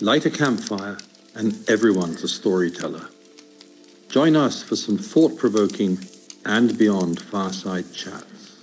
Light 0.00 0.26
a 0.26 0.30
campfire, 0.30 0.96
and 1.34 1.68
everyone's 1.68 2.22
a 2.22 2.28
storyteller. 2.28 3.08
Join 4.08 4.36
us 4.36 4.62
for 4.62 4.76
some 4.76 4.96
thought 4.96 5.36
provoking 5.36 5.98
and 6.44 6.78
beyond 6.78 7.20
fireside 7.20 7.92
chats. 7.92 8.58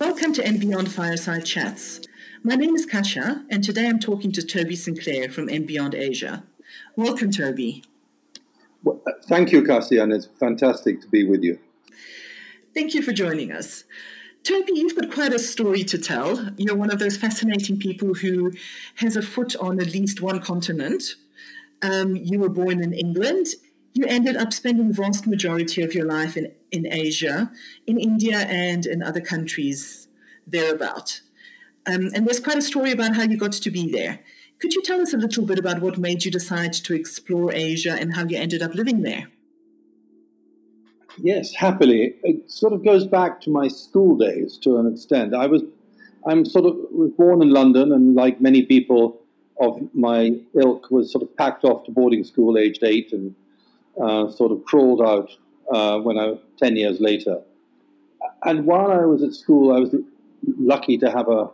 Welcome 0.00 0.32
to 0.32 0.44
And 0.44 0.58
Beyond 0.58 0.90
Fireside 0.90 1.44
Chats. 1.44 2.00
My 2.42 2.56
name 2.56 2.74
is 2.74 2.84
Kasha, 2.84 3.44
and 3.48 3.62
today 3.62 3.86
I'm 3.86 4.00
talking 4.00 4.32
to 4.32 4.44
Toby 4.44 4.74
Sinclair 4.74 5.30
from 5.30 5.48
And 5.48 5.68
Beyond 5.68 5.94
Asia. 5.94 6.42
Welcome, 6.96 7.30
Toby. 7.30 7.84
Well, 8.82 9.00
uh, 9.06 9.12
thank 9.26 9.52
you, 9.52 9.62
Cassie, 9.62 9.98
and 9.98 10.12
it's 10.12 10.26
fantastic 10.40 11.00
to 11.02 11.06
be 11.06 11.22
with 11.24 11.44
you. 11.44 11.60
Thank 12.74 12.92
you 12.94 13.02
for 13.02 13.12
joining 13.12 13.52
us. 13.52 13.84
Toby, 14.44 14.72
you've 14.74 14.96
got 14.96 15.12
quite 15.12 15.32
a 15.32 15.38
story 15.38 15.84
to 15.84 15.98
tell. 15.98 16.50
You're 16.56 16.74
one 16.74 16.90
of 16.90 16.98
those 16.98 17.16
fascinating 17.16 17.78
people 17.78 18.14
who 18.14 18.52
has 18.96 19.16
a 19.16 19.22
foot 19.22 19.54
on 19.56 19.80
at 19.80 19.92
least 19.92 20.20
one 20.20 20.40
continent. 20.40 21.14
Um, 21.80 22.16
you 22.16 22.40
were 22.40 22.48
born 22.48 22.82
in 22.82 22.92
England. 22.92 23.46
You 23.94 24.04
ended 24.06 24.36
up 24.36 24.52
spending 24.52 24.88
the 24.88 24.94
vast 24.94 25.26
majority 25.26 25.82
of 25.82 25.94
your 25.94 26.06
life 26.06 26.36
in, 26.36 26.52
in 26.72 26.92
Asia, 26.92 27.52
in 27.86 28.00
India, 28.00 28.38
and 28.38 28.84
in 28.84 29.02
other 29.02 29.20
countries 29.20 30.08
thereabout. 30.46 31.20
Um, 31.86 32.10
and 32.14 32.26
there's 32.26 32.40
quite 32.40 32.58
a 32.58 32.62
story 32.62 32.90
about 32.90 33.14
how 33.14 33.22
you 33.22 33.36
got 33.36 33.52
to 33.52 33.70
be 33.70 33.90
there. 33.90 34.20
Could 34.58 34.74
you 34.74 34.82
tell 34.82 35.00
us 35.00 35.12
a 35.12 35.18
little 35.18 35.44
bit 35.44 35.58
about 35.58 35.80
what 35.80 35.98
made 35.98 36.24
you 36.24 36.30
decide 36.30 36.72
to 36.72 36.94
explore 36.94 37.52
Asia 37.52 37.92
and 37.92 38.14
how 38.14 38.24
you 38.24 38.38
ended 38.38 38.62
up 38.62 38.74
living 38.74 39.02
there? 39.02 39.31
Yes, 41.18 41.54
happily. 41.54 42.14
It 42.22 42.50
sort 42.50 42.72
of 42.72 42.84
goes 42.84 43.06
back 43.06 43.40
to 43.42 43.50
my 43.50 43.68
school 43.68 44.16
days 44.16 44.58
to 44.58 44.78
an 44.78 44.92
extent. 44.92 45.34
I 45.34 45.46
was, 45.46 45.62
I'm 46.26 46.44
sort 46.44 46.66
of 46.66 46.76
was 46.90 47.10
born 47.10 47.42
in 47.42 47.50
London, 47.50 47.92
and 47.92 48.14
like 48.14 48.40
many 48.40 48.62
people 48.62 49.20
of 49.60 49.80
my 49.94 50.38
ilk, 50.54 50.90
was 50.90 51.12
sort 51.12 51.22
of 51.22 51.36
packed 51.36 51.64
off 51.64 51.84
to 51.84 51.90
boarding 51.90 52.24
school 52.24 52.56
aged 52.56 52.82
eight, 52.82 53.12
and 53.12 53.34
uh, 54.02 54.30
sort 54.30 54.52
of 54.52 54.64
crawled 54.64 55.02
out 55.02 55.30
uh, 55.72 55.98
when 55.98 56.18
I 56.18 56.34
ten 56.58 56.76
years 56.76 57.00
later. 57.00 57.42
And 58.44 58.64
while 58.64 58.90
I 58.90 59.04
was 59.04 59.22
at 59.22 59.34
school, 59.34 59.74
I 59.74 59.78
was 59.78 59.94
lucky 60.58 60.98
to 60.98 61.10
have 61.10 61.28
a 61.28 61.50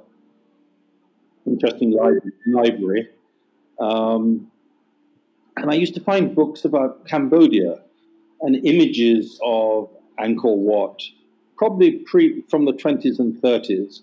interesting 1.47 1.97
library. 2.47 3.09
Um, 3.81 4.51
and 5.57 5.71
I 5.71 5.75
used 5.75 5.95
to 5.95 6.01
find 6.01 6.35
books 6.35 6.65
about 6.65 7.07
Cambodia 7.07 7.81
and 8.41 8.57
images 8.67 9.39
of 9.45 9.91
Angkor 10.19 10.57
Wat, 10.57 11.03
probably 11.57 11.93
pre 11.93 12.43
from 12.49 12.65
the 12.65 12.73
20s 12.73 13.19
and 13.19 13.35
30s, 13.41 14.01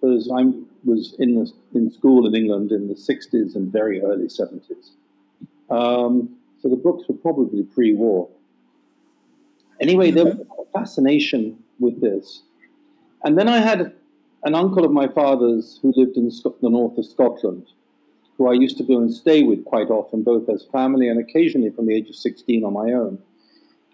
because 0.00 0.30
I 0.30 0.44
was 0.84 1.14
in, 1.18 1.34
the, 1.34 1.50
in 1.74 1.90
school 1.90 2.26
in 2.26 2.34
England 2.34 2.72
in 2.72 2.88
the 2.88 2.94
60s 2.94 3.54
and 3.54 3.70
very 3.70 4.02
early 4.02 4.26
70s. 4.26 4.90
Um, 5.70 6.36
so 6.62 6.68
the 6.68 6.76
books 6.76 7.04
were 7.08 7.14
probably 7.14 7.62
pre 7.62 7.94
war. 7.94 8.28
Anyway, 9.80 10.10
there 10.10 10.26
was 10.26 10.34
a 10.34 10.78
fascination 10.78 11.58
with 11.78 12.00
this. 12.00 12.42
And 13.24 13.38
then 13.38 13.48
I 13.48 13.58
had 13.58 13.94
an 14.42 14.54
uncle 14.54 14.84
of 14.84 14.92
my 14.92 15.08
father's 15.08 15.78
who 15.82 15.92
lived 15.96 16.16
in 16.16 16.26
the 16.26 16.68
north 16.68 16.98
of 16.98 17.06
Scotland, 17.06 17.66
who 18.36 18.48
I 18.48 18.54
used 18.54 18.76
to 18.78 18.84
go 18.84 18.98
and 18.98 19.12
stay 19.12 19.42
with 19.42 19.64
quite 19.64 19.88
often, 19.88 20.22
both 20.22 20.48
as 20.48 20.64
family 20.70 21.08
and 21.08 21.20
occasionally 21.20 21.70
from 21.70 21.86
the 21.86 21.94
age 21.94 22.08
of 22.08 22.16
16 22.16 22.64
on 22.64 22.72
my 22.72 22.92
own. 22.92 23.18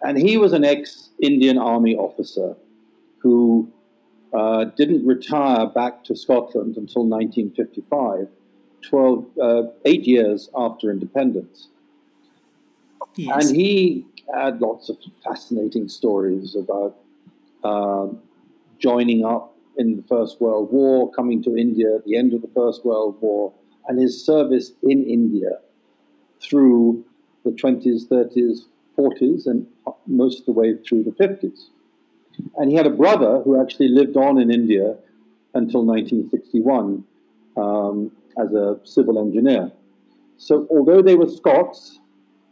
And 0.07 0.17
he 0.17 0.37
was 0.37 0.53
an 0.53 0.65
ex 0.65 1.11
Indian 1.21 1.59
Army 1.59 1.97
officer 1.97 2.55
who 3.19 3.69
uh, 4.33 4.67
didn't 4.77 5.05
retire 5.05 5.67
back 5.67 6.05
to 6.05 6.15
Scotland 6.15 6.77
until 6.77 7.05
1955, 7.05 8.29
12, 8.83 9.27
uh, 9.43 9.63
eight 9.85 10.05
years 10.05 10.49
after 10.57 10.93
independence. 10.93 11.69
Yes. 13.17 13.49
And 13.49 13.57
he 13.57 14.07
had 14.33 14.61
lots 14.61 14.89
of 14.89 14.97
fascinating 15.25 15.89
stories 15.89 16.55
about 16.55 16.97
uh, 17.65 18.07
joining 18.79 19.25
up 19.25 19.57
in 19.77 19.97
the 19.97 20.05
First 20.05 20.41
World 20.41 20.71
War, 20.71 21.11
coming 21.11 21.43
to 21.43 21.57
India 21.57 21.97
at 21.97 22.05
the 22.05 22.17
end 22.17 22.33
of 22.33 22.43
the 22.43 22.51
First 22.55 22.85
World 22.85 23.17
War, 23.21 23.53
and 23.89 23.99
his 23.99 24.25
service 24.25 24.71
in 24.85 25.05
India 25.05 25.59
through 26.41 27.05
the 27.45 27.51
20s, 27.51 28.07
30s, 28.07 28.67
40s, 28.99 29.47
and 29.47 29.67
most 30.07 30.41
of 30.41 30.47
the 30.47 30.53
way 30.53 30.75
through 30.77 31.05
the 31.05 31.11
50s. 31.11 31.69
And 32.57 32.71
he 32.71 32.77
had 32.77 32.87
a 32.87 32.91
brother 32.91 33.41
who 33.43 33.61
actually 33.61 33.89
lived 33.89 34.17
on 34.17 34.39
in 34.39 34.51
India 34.51 34.97
until 35.55 35.85
1961 35.85 37.05
um, 37.57 38.13
as 38.39 38.53
a 38.53 38.79
civil 38.85 39.19
engineer. 39.19 39.73
So 40.37 40.67
although 40.71 41.03
they 41.03 41.15
were 41.15 41.29
Scots, 41.29 41.99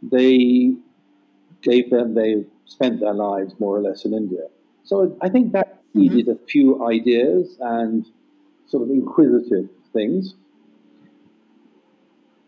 they 0.01 0.75
gave 1.61 1.89
them, 1.91 2.15
they 2.15 2.45
spent 2.65 2.99
their 2.99 3.13
lives 3.13 3.53
more 3.59 3.75
or 3.77 3.81
less 3.81 4.05
in 4.05 4.13
India. 4.13 4.47
So 4.83 5.15
I 5.21 5.29
think 5.29 5.51
that 5.53 5.83
mm-hmm. 5.89 5.99
needed 6.01 6.29
a 6.29 6.35
few 6.47 6.87
ideas 6.87 7.57
and 7.59 8.05
sort 8.67 8.83
of 8.83 8.89
inquisitive 8.89 9.69
things. 9.93 10.35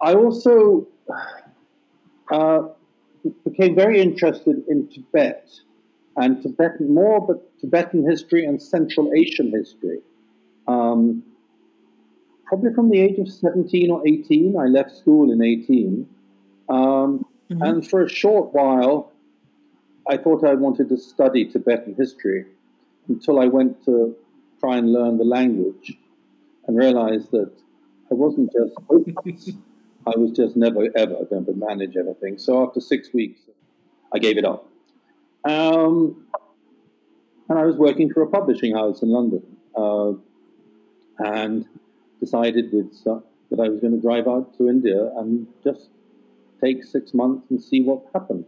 I 0.01 0.13
also 0.13 0.87
uh, 2.31 2.61
became 3.43 3.75
very 3.75 4.01
interested 4.01 4.63
in 4.67 4.87
Tibet 4.87 5.49
and 6.15 6.41
Tibetan, 6.41 6.93
more 6.93 7.25
but 7.25 7.59
Tibetan 7.59 8.09
history 8.09 8.45
and 8.45 8.61
Central 8.61 9.11
Asian 9.13 9.51
history. 9.51 9.99
Um, 10.67 11.23
probably 12.45 12.73
from 12.73 12.89
the 12.89 12.99
age 12.99 13.19
of 13.19 13.31
17 13.31 13.91
or 13.91 14.07
18, 14.07 14.57
I 14.57 14.65
left 14.65 14.95
school 14.97 15.31
in 15.31 15.41
18. 15.41 16.07
Um, 16.69 17.25
mm-hmm. 17.49 17.61
And 17.61 17.87
for 17.87 18.03
a 18.03 18.09
short 18.09 18.53
while, 18.53 19.11
I 20.09 20.17
thought 20.17 20.43
I 20.43 20.53
wanted 20.53 20.89
to 20.89 20.97
study 20.97 21.45
Tibetan 21.45 21.95
history 21.95 22.45
until 23.07 23.39
I 23.39 23.47
went 23.47 23.83
to 23.85 24.15
try 24.59 24.77
and 24.77 24.91
learn 24.91 25.17
the 25.17 25.23
language 25.23 25.97
and 26.65 26.77
realized 26.77 27.31
that 27.31 27.51
I 28.09 28.13
wasn't 28.13 28.51
just 28.51 28.73
I 30.07 30.17
was 30.17 30.31
just 30.31 30.55
never 30.55 30.87
ever 30.95 31.25
going 31.29 31.45
to 31.45 31.53
manage 31.53 31.97
anything. 31.97 32.37
So 32.37 32.65
after 32.65 32.79
six 32.79 33.13
weeks, 33.13 33.41
I 34.13 34.19
gave 34.19 34.37
it 34.37 34.45
up. 34.45 34.69
Um, 35.43 36.25
and 37.49 37.59
I 37.59 37.65
was 37.65 37.75
working 37.75 38.11
for 38.13 38.21
a 38.21 38.27
publishing 38.27 38.73
house 38.73 39.01
in 39.01 39.09
London 39.09 39.43
uh, 39.75 40.13
and 41.19 41.65
decided 42.21 42.71
with 42.71 42.95
uh, 43.05 43.19
that 43.49 43.59
I 43.59 43.67
was 43.67 43.81
going 43.81 43.93
to 43.93 44.01
drive 44.01 44.27
out 44.27 44.57
to 44.57 44.69
India 44.69 45.11
and 45.17 45.47
just 45.63 45.89
take 46.63 46.83
six 46.85 47.13
months 47.13 47.47
and 47.49 47.61
see 47.61 47.81
what 47.81 48.03
happened. 48.13 48.45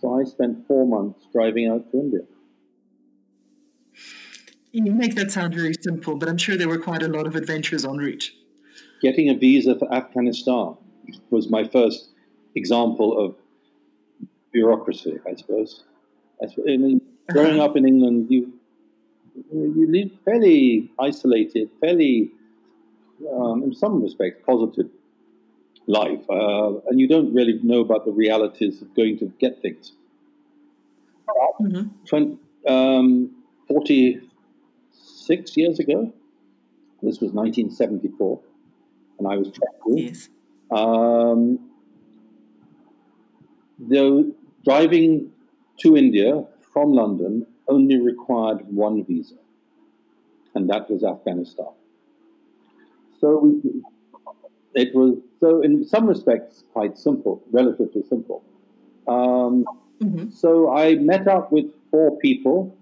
So 0.00 0.20
I 0.20 0.24
spent 0.24 0.66
four 0.66 0.86
months 0.86 1.26
driving 1.32 1.68
out 1.68 1.90
to 1.90 1.98
India. 1.98 2.20
You 4.72 4.92
make 4.92 5.14
that 5.14 5.32
sound 5.32 5.54
very 5.54 5.74
simple, 5.80 6.16
but 6.16 6.28
I'm 6.28 6.36
sure 6.36 6.56
there 6.56 6.68
were 6.68 6.78
quite 6.78 7.02
a 7.02 7.08
lot 7.08 7.26
of 7.26 7.34
adventures 7.34 7.86
en 7.86 7.96
route 7.96 8.30
getting 9.00 9.28
a 9.28 9.34
visa 9.34 9.78
for 9.78 9.92
Afghanistan 9.92 10.76
was 11.30 11.48
my 11.50 11.64
first 11.68 12.08
example 12.54 13.18
of 13.24 13.34
bureaucracy, 14.52 15.18
I 15.26 15.34
suppose. 15.34 15.84
I 16.42 16.46
mean, 16.66 17.00
growing 17.30 17.60
up 17.60 17.76
in 17.76 17.86
England, 17.86 18.26
you 18.30 18.52
you 19.52 19.86
live 19.90 20.10
fairly 20.24 20.90
isolated, 20.98 21.70
fairly, 21.80 22.30
um, 23.30 23.62
in 23.62 23.74
some 23.74 24.02
respects, 24.02 24.42
positive 24.46 24.88
life, 25.86 26.24
uh, 26.30 26.72
and 26.88 26.98
you 26.98 27.06
don't 27.06 27.34
really 27.34 27.60
know 27.62 27.80
about 27.80 28.06
the 28.06 28.12
realities 28.12 28.80
of 28.82 28.94
going 28.94 29.18
to 29.18 29.26
get 29.38 29.60
things. 29.60 29.92
Mm-hmm. 31.60 31.88
20, 32.06 32.38
um, 32.66 33.30
46 33.68 35.56
years 35.56 35.78
ago, 35.78 36.12
this 37.02 37.20
was 37.20 37.32
1974 37.32 38.40
and 39.18 39.28
I 39.28 39.36
was 39.36 39.50
traveling. 39.50 39.98
Yes. 39.98 40.28
Um, 40.70 41.70
the 43.78 44.34
driving 44.64 45.30
to 45.78 45.96
India 45.96 46.44
from 46.72 46.92
London 46.92 47.46
only 47.68 47.98
required 47.98 48.66
one 48.68 49.04
visa, 49.04 49.36
and 50.54 50.68
that 50.70 50.90
was 50.90 51.04
Afghanistan. 51.04 51.72
So 53.20 53.60
it 54.74 54.94
was 54.94 55.18
so 55.40 55.62
in 55.62 55.84
some 55.84 56.06
respects 56.06 56.64
quite 56.72 56.98
simple, 56.98 57.42
relatively 57.50 58.02
simple. 58.08 58.42
Um, 59.06 59.64
mm-hmm. 60.02 60.30
So 60.30 60.72
I 60.72 60.96
met 60.96 61.28
up 61.28 61.52
with 61.52 61.66
four 61.90 62.18
people 62.18 62.76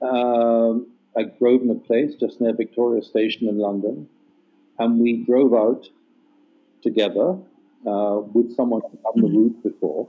um, 0.00 0.86
at 1.16 1.38
Grosvenor 1.38 1.80
Place, 1.80 2.14
just 2.14 2.40
near 2.40 2.54
Victoria 2.54 3.02
Station 3.02 3.48
in 3.48 3.58
London 3.58 4.08
and 4.80 4.98
we 4.98 5.24
drove 5.24 5.54
out 5.54 5.88
together 6.82 7.36
uh, 7.86 8.16
with 8.34 8.54
someone 8.56 8.82
on 9.04 9.20
the 9.20 9.28
mm-hmm. 9.28 9.36
route 9.36 9.62
before. 9.62 10.08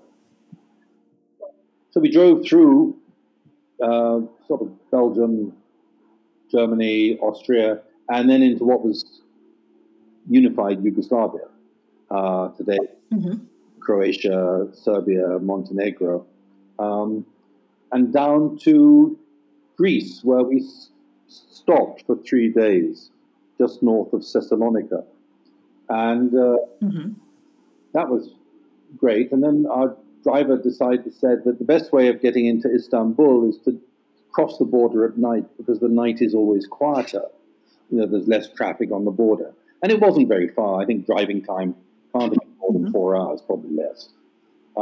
So 1.92 2.00
we 2.00 2.10
drove 2.10 2.46
through 2.48 2.96
uh, 3.84 4.22
sort 4.48 4.62
of 4.62 4.92
Belgium, 4.92 5.54
Germany, 6.50 7.18
Austria, 7.20 7.82
and 8.10 8.30
then 8.30 8.42
into 8.42 8.64
what 8.64 8.84
was 8.84 9.22
unified 10.30 10.84
Yugoslavia. 10.84 11.48
uh, 12.10 12.50
today, 12.50 12.78
Mm-hmm. 13.14 13.44
Croatia, 13.82 14.70
Serbia, 14.72 15.38
Montenegro, 15.40 16.26
um, 16.80 17.26
and 17.92 18.14
down 18.14 18.58
to 18.60 19.18
Greece, 19.76 20.24
where 20.24 20.44
we 20.44 20.62
s- 20.62 20.92
stopped 21.28 22.06
for 22.08 22.16
three 22.16 22.48
days 22.48 23.12
just 23.62 23.84
north 23.84 24.12
of 24.14 24.22
Thessalonica. 24.32 25.04
And 25.90 26.30
uh, 26.34 26.58
Mm-hmm. 26.88 27.10
that 27.94 28.08
was 28.10 28.24
great. 28.98 29.32
And 29.32 29.42
then 29.44 29.58
our 29.70 29.96
driver 30.24 30.58
decided, 30.58 31.14
said 31.14 31.38
that 31.46 31.60
the 31.60 31.66
best 31.76 31.88
way 31.98 32.06
of 32.12 32.16
getting 32.22 32.46
into 32.54 32.68
Istanbul 32.80 33.48
is 33.50 33.58
to 33.66 33.80
cross 34.36 34.58
the 34.58 34.66
border 34.78 35.06
at 35.10 35.16
night 35.18 35.46
because 35.58 35.80
the 35.80 35.94
night 36.04 36.18
is 36.22 36.34
always 36.34 36.66
quieter. 36.80 37.26
You 37.92 37.98
know, 38.00 38.08
there's 38.08 38.28
less 38.36 38.48
traffic 38.60 38.90
on 38.92 39.06
the 39.06 39.12
border. 39.24 39.50
And 39.84 39.92
it 39.92 40.00
wasn't 40.00 40.28
very 40.36 40.48
far. 40.58 40.82
I 40.82 40.86
think 40.86 41.06
driving 41.06 41.44
time 41.44 41.76
can't 42.14 42.32
have 42.34 42.40
been 42.46 42.56
more 42.62 42.74
than 42.78 42.86
Mhm. 42.88 42.92
four 42.98 43.16
hours, 43.20 43.40
probably 43.50 43.76
less. 43.84 44.10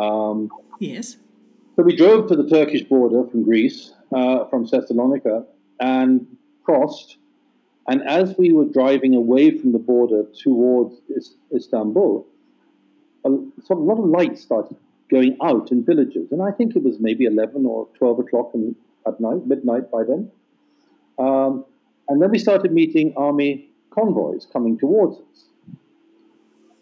Um, 0.04 0.50
Yes. 0.80 1.18
so 1.76 1.84
we 1.84 1.96
drove 2.04 2.28
to 2.30 2.36
the 2.42 2.48
Turkish 2.58 2.84
border 2.94 3.22
from 3.30 3.44
Greece, 3.44 3.94
uh, 4.14 4.46
from 4.50 4.62
Thessalonica, 4.72 5.46
and 5.80 6.12
crossed. 6.64 7.18
And 7.88 8.08
as 8.08 8.38
we 8.38 8.52
were 8.52 8.66
driving 8.66 9.16
away 9.16 9.58
from 9.58 9.72
the 9.72 9.80
border 9.80 10.24
towards 10.44 10.96
Istanbul, 11.56 12.28
a, 13.26 13.30
lot 13.74 14.00
of 14.00 14.06
lights 14.06 14.42
started 14.42 14.78
going 15.10 15.38
out 15.44 15.72
in 15.72 15.84
villages. 15.84 16.32
And 16.32 16.42
I 16.42 16.52
think 16.52 16.76
it 16.76 16.84
was 16.84 17.00
maybe 17.00 17.26
11 17.26 17.66
or 17.66 17.88
12 17.98 18.20
o'clock 18.20 18.52
at 19.08 19.20
night, 19.20 19.48
midnight 19.48 19.92
by 19.92 20.04
then. 20.04 20.32
Um, 21.18 21.66
and 22.08 22.22
then 22.22 22.32
we 22.32 22.40
started 22.40 22.72
meeting 22.72 23.14
army 23.18 23.70
convoys 23.92 24.48
coming 24.52 24.78
towards 24.78 25.18
us. 25.18 25.46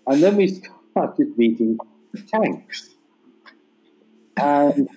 And 0.08 0.22
then 0.22 0.36
we 0.36 0.48
started 0.92 1.38
meeting 1.38 1.78
tanks. 2.28 2.96
And, 4.36 4.90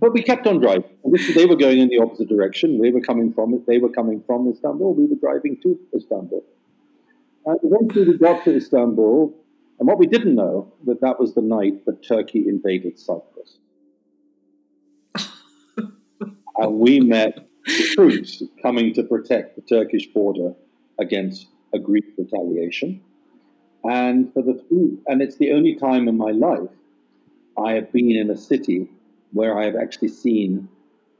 but 0.00 0.12
we 0.12 0.22
kept 0.22 0.46
on 0.46 0.60
driving. 0.60 0.84
This, 1.04 1.34
they 1.34 1.46
were 1.46 1.56
going 1.56 1.78
in 1.78 1.88
the 1.88 1.98
opposite 1.98 2.28
direction. 2.28 2.78
We 2.78 2.90
were 2.90 3.00
coming 3.00 3.32
from 3.32 3.62
They 3.66 3.78
were 3.78 3.88
coming 3.88 4.22
from 4.26 4.48
Istanbul. 4.48 4.94
We 4.94 5.06
were 5.06 5.16
driving 5.16 5.58
to 5.62 5.78
Istanbul. 5.94 6.44
And 7.46 7.58
eventually 7.62 8.08
we 8.08 8.18
got 8.18 8.44
to 8.44 8.56
Istanbul. 8.56 9.34
And 9.78 9.88
what 9.88 9.98
we 9.98 10.06
didn't 10.06 10.34
know, 10.34 10.72
that 10.86 11.00
that 11.00 11.18
was 11.18 11.34
the 11.34 11.42
night 11.42 11.84
that 11.86 12.06
Turkey 12.06 12.46
invaded 12.48 12.98
Cyprus. 12.98 13.58
and 16.56 16.78
we 16.78 17.00
met 17.00 17.48
troops 17.94 18.42
coming 18.62 18.94
to 18.94 19.02
protect 19.02 19.56
the 19.56 19.62
Turkish 19.62 20.06
border 20.06 20.54
against 20.98 21.48
a 21.74 21.78
Greek 21.78 22.04
retaliation. 22.16 23.00
And 23.84 24.32
for 24.32 24.42
the 24.42 24.62
and 25.06 25.22
it's 25.22 25.36
the 25.36 25.52
only 25.52 25.76
time 25.76 26.08
in 26.08 26.16
my 26.16 26.32
life 26.32 26.70
I 27.56 27.72
have 27.72 27.92
been 27.92 28.10
in 28.10 28.30
a 28.30 28.36
city 28.36 28.88
where 29.32 29.58
I 29.58 29.64
have 29.64 29.76
actually 29.76 30.08
seen 30.08 30.68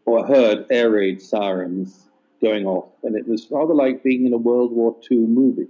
or 0.05 0.27
heard 0.27 0.67
air 0.71 0.91
raid 0.91 1.21
sirens 1.21 2.09
going 2.41 2.67
off, 2.67 2.89
and 3.03 3.17
it 3.17 3.27
was 3.27 3.51
rather 3.51 3.75
like 3.75 4.03
being 4.03 4.27
in 4.27 4.33
a 4.33 4.39
World 4.39 4.73
War 4.73 4.97
II 5.11 5.19
movie. 5.19 5.69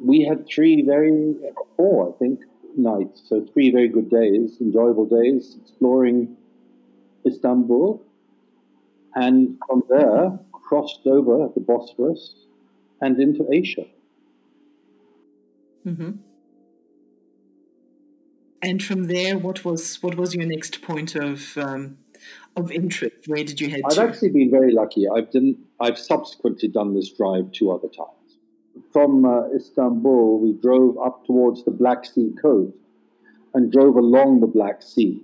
We 0.00 0.22
had 0.22 0.46
three 0.46 0.82
very, 0.82 1.36
four, 1.76 2.08
I 2.08 2.18
think, 2.18 2.40
nights, 2.76 3.22
so 3.28 3.46
three 3.52 3.70
very 3.70 3.88
good 3.88 4.10
days, 4.10 4.60
enjoyable 4.60 5.06
days, 5.06 5.56
exploring 5.62 6.36
Istanbul, 7.26 8.02
and 9.14 9.56
from 9.66 9.84
there 9.88 10.38
crossed 10.52 11.06
over 11.06 11.48
the 11.54 11.60
Bosphorus 11.60 12.34
and 13.00 13.20
into 13.20 13.46
Asia. 13.52 13.86
Mm-hmm. 15.86 16.12
And 18.64 18.82
from 18.82 19.08
there, 19.08 19.36
what 19.36 19.62
was 19.62 20.02
what 20.02 20.16
was 20.16 20.34
your 20.34 20.46
next 20.46 20.80
point 20.80 21.14
of 21.16 21.58
um, 21.58 21.98
of 22.56 22.72
interest? 22.72 23.16
Where 23.26 23.44
did 23.44 23.60
you 23.60 23.68
head 23.68 23.82
I've 23.84 23.96
to? 23.96 24.02
actually 24.02 24.30
been 24.30 24.50
very 24.50 24.72
lucky. 24.72 25.06
I've 25.06 25.30
done. 25.30 25.56
I've 25.78 25.98
subsequently 25.98 26.68
done 26.68 26.94
this 26.94 27.10
drive 27.10 27.52
two 27.52 27.70
other 27.70 27.88
times. 27.88 28.38
From 28.90 29.26
uh, 29.26 29.50
Istanbul, 29.54 30.40
we 30.40 30.54
drove 30.54 30.96
up 30.98 31.26
towards 31.26 31.64
the 31.64 31.72
Black 31.72 32.06
Sea 32.06 32.32
coast 32.40 32.78
and 33.52 33.70
drove 33.70 33.96
along 33.96 34.40
the 34.40 34.46
Black 34.46 34.80
Sea, 34.82 35.20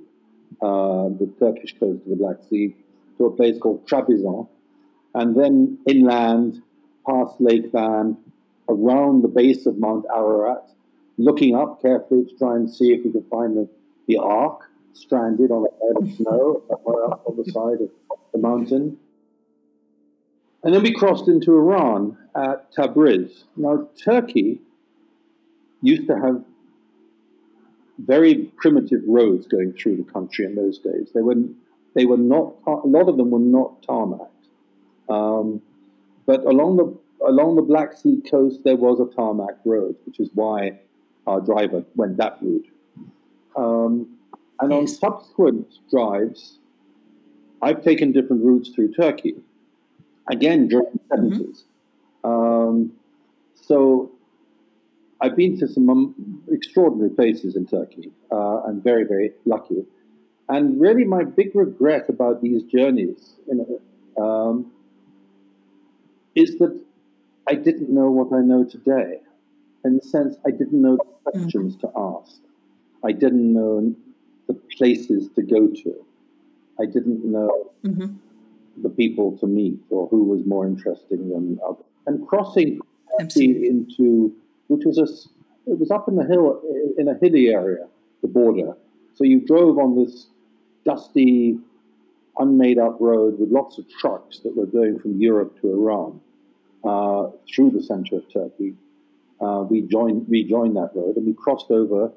uh, 0.61 1.09
the 1.09 1.33
Turkish 1.39 1.73
coast 1.81 2.03
of 2.05 2.11
the 2.11 2.17
Black 2.17 2.37
Sea, 2.51 2.77
to 3.17 3.25
a 3.25 3.31
place 3.31 3.59
called 3.59 3.89
Trabzon, 3.89 4.49
and 5.15 5.35
then 5.35 5.79
inland 5.87 6.63
past 7.09 7.41
Lake 7.41 7.73
Van, 7.73 8.19
around 8.69 9.23
the 9.23 9.29
base 9.29 9.65
of 9.65 9.79
Mount 9.79 10.05
Ararat, 10.15 10.71
looking 11.21 11.55
up 11.55 11.83
carefully 11.83 12.25
to 12.25 12.37
try 12.39 12.57
and 12.57 12.71
see 12.71 12.93
if 12.93 13.05
we 13.05 13.13
could 13.13 13.27
find 13.31 13.57
the, 13.57 13.69
the 14.09 14.17
Ark 14.17 14.63
stranded 14.95 15.51
on 15.51 15.67
a 15.67 15.71
bed 15.71 16.03
of 16.03 16.17
snow 16.17 16.63
up 16.71 16.83
on 17.27 17.37
the 17.37 17.45
side 17.53 17.81
of 17.83 17.91
the 18.33 18.39
mountain. 18.39 18.97
And 20.63 20.75
then 20.75 20.83
we 20.83 20.93
crossed 20.93 21.29
into 21.29 21.53
Iran 21.53 22.17
at 22.35 22.73
Tabriz. 22.73 23.45
Now, 23.57 23.89
Turkey 24.03 24.61
used 25.83 26.07
to 26.09 26.19
have 26.19 26.43
very 27.99 28.51
primitive 28.57 29.03
roads 29.07 29.47
going 29.47 29.75
through 29.75 29.97
the 29.97 30.11
country 30.11 30.47
in 30.47 30.55
those 30.55 30.79
days. 30.79 31.11
They 31.15 31.21
were, 31.21 31.37
they 31.95 32.07
were 32.07 32.17
not, 32.17 32.55
a 32.67 32.87
lot 32.87 33.09
of 33.09 33.19
them 33.19 33.31
were 33.31 33.39
not 33.39 33.83
tarmac. 33.83 34.31
Um, 35.09 35.61
but 36.25 36.45
along 36.45 36.77
the, 36.77 37.27
along 37.27 37.57
the 37.57 37.63
Black 37.63 37.97
Sea 37.97 38.23
coast, 38.31 38.61
there 38.65 38.77
was 38.77 39.01
a 39.01 39.15
tarmac 39.15 39.57
road, 39.65 39.97
which 40.07 40.19
is 40.19 40.31
why 40.35 40.79
our 41.27 41.41
driver 41.41 41.85
went 41.95 42.17
that 42.17 42.39
route. 42.41 42.69
Um, 43.57 44.19
and 44.61 44.73
on 44.73 44.87
subsequent 44.87 45.67
drives, 45.91 46.59
I've 47.63 47.83
taken 47.83 48.13
different 48.13 48.45
routes 48.45 48.71
through 48.71 48.93
Turkey, 48.93 49.37
again 50.31 50.69
during 50.69 50.99
the 51.09 51.17
70s. 51.17 51.65
Um, 52.25 52.93
so 53.55 54.11
I've 55.21 55.37
been 55.37 55.59
to 55.59 55.69
some 55.69 55.89
um, 55.91 56.43
extraordinary 56.51 57.11
places 57.11 57.57
in 57.57 57.67
Turkey 57.67 58.11
uh, 58.33 58.63
and 58.65 58.83
very, 58.83 59.05
very 59.05 59.33
lucky. 59.45 59.85
And 60.49 60.81
really, 60.81 61.05
my 61.05 61.25
big 61.25 61.55
regret 61.55 62.09
about 62.09 62.43
these 62.43 62.63
journeys 62.65 63.35
you 63.47 63.81
know, 64.17 64.23
um, 64.23 64.73
is 66.35 66.59
that 66.59 66.79
I 67.47 67.55
didn't 67.55 67.91
know 67.91 68.11
what 68.11 68.37
I 68.37 68.41
know 68.41 68.65
today. 68.65 69.21
In 69.85 69.97
the 69.97 70.03
sense, 70.03 70.37
I 70.47 70.51
didn't 70.51 70.81
know 70.81 70.97
the 70.97 71.31
questions 71.31 71.77
to 71.77 71.91
ask. 71.97 72.41
I 73.05 73.13
didn't 73.13 73.53
know 73.53 73.95
the 74.47 74.55
places 74.77 75.29
to 75.37 75.43
go 75.43 75.69
to. 75.69 76.05
I 76.81 76.87
didn't 76.87 77.25
know 77.25 77.67
Mm-hmm. 77.85 78.17
the 78.83 78.91
people 78.91 79.39
to 79.39 79.47
meet 79.47 79.81
or 79.89 80.07
who 80.09 80.23
was 80.25 80.45
more 80.45 80.67
interesting 80.67 81.31
than 81.31 81.59
others. 81.67 81.87
And 82.07 82.29
crossing 82.29 82.79
Absolutely. 83.19 83.69
into, 83.69 84.35
which 84.69 84.85
was 84.85 84.99
a, 84.99 85.05
it 85.71 85.79
was 85.79 85.91
up 85.91 86.09
in 86.09 86.17
the 86.17 86.25
hill, 86.27 86.61
in 86.99 87.09
a 87.09 87.15
hilly 87.15 87.49
area, 87.49 87.87
the 88.21 88.29
border. 88.29 88.75
So 89.15 89.25
you 89.25 89.41
drove 89.41 89.79
on 89.79 89.97
this 89.97 90.27
dusty, 90.85 91.59
unmade 92.39 92.79
up 92.79 92.99
road 93.01 93.39
with 93.41 93.51
lots 93.51 93.79
of 93.79 93.89
trucks 93.89 94.41
that 94.41 94.55
were 94.55 94.67
going 94.67 94.99
from 94.99 95.19
Europe 95.19 95.59
to 95.63 95.73
Iran 95.73 96.21
uh, 96.85 97.31
through 97.51 97.71
the 97.71 97.83
center 97.83 98.17
of 98.17 98.31
Turkey. 98.31 98.75
Uh, 99.41 99.65
we 99.69 99.81
joined, 99.83 100.27
we 100.29 100.45
joined 100.45 100.77
that 100.77 100.91
road 100.95 101.17
and 101.17 101.27
we 101.27 101.33
crossed 101.33 101.71
over 101.71 102.13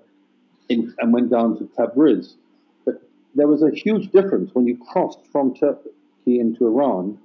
in, 0.70 0.94
and 1.00 1.14
went 1.14 1.30
down 1.32 1.58
to 1.58 1.64
Tabriz. 1.78 2.36
But 2.86 3.02
there 3.36 3.48
was 3.48 3.64
a 3.64 3.72
huge 3.72 4.12
difference 4.12 4.52
when 4.54 4.68
you 4.68 4.78
crossed 4.92 5.20
from 5.32 5.54
Turkey 5.56 5.92
into 6.40 6.68
Iran, 6.68 7.18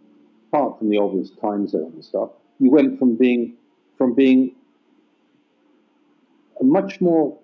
apart 0.49 0.79
from 0.79 0.89
the 0.91 0.99
obvious 0.99 1.31
time 1.41 1.67
zone 1.67 1.93
and 1.95 2.05
stuff. 2.05 2.31
You 2.61 2.71
went 2.71 2.99
from 2.99 3.17
being 3.17 3.55
from 3.97 4.15
being 4.15 4.55
a 6.61 6.65
much 6.65 7.01
more 7.01 7.37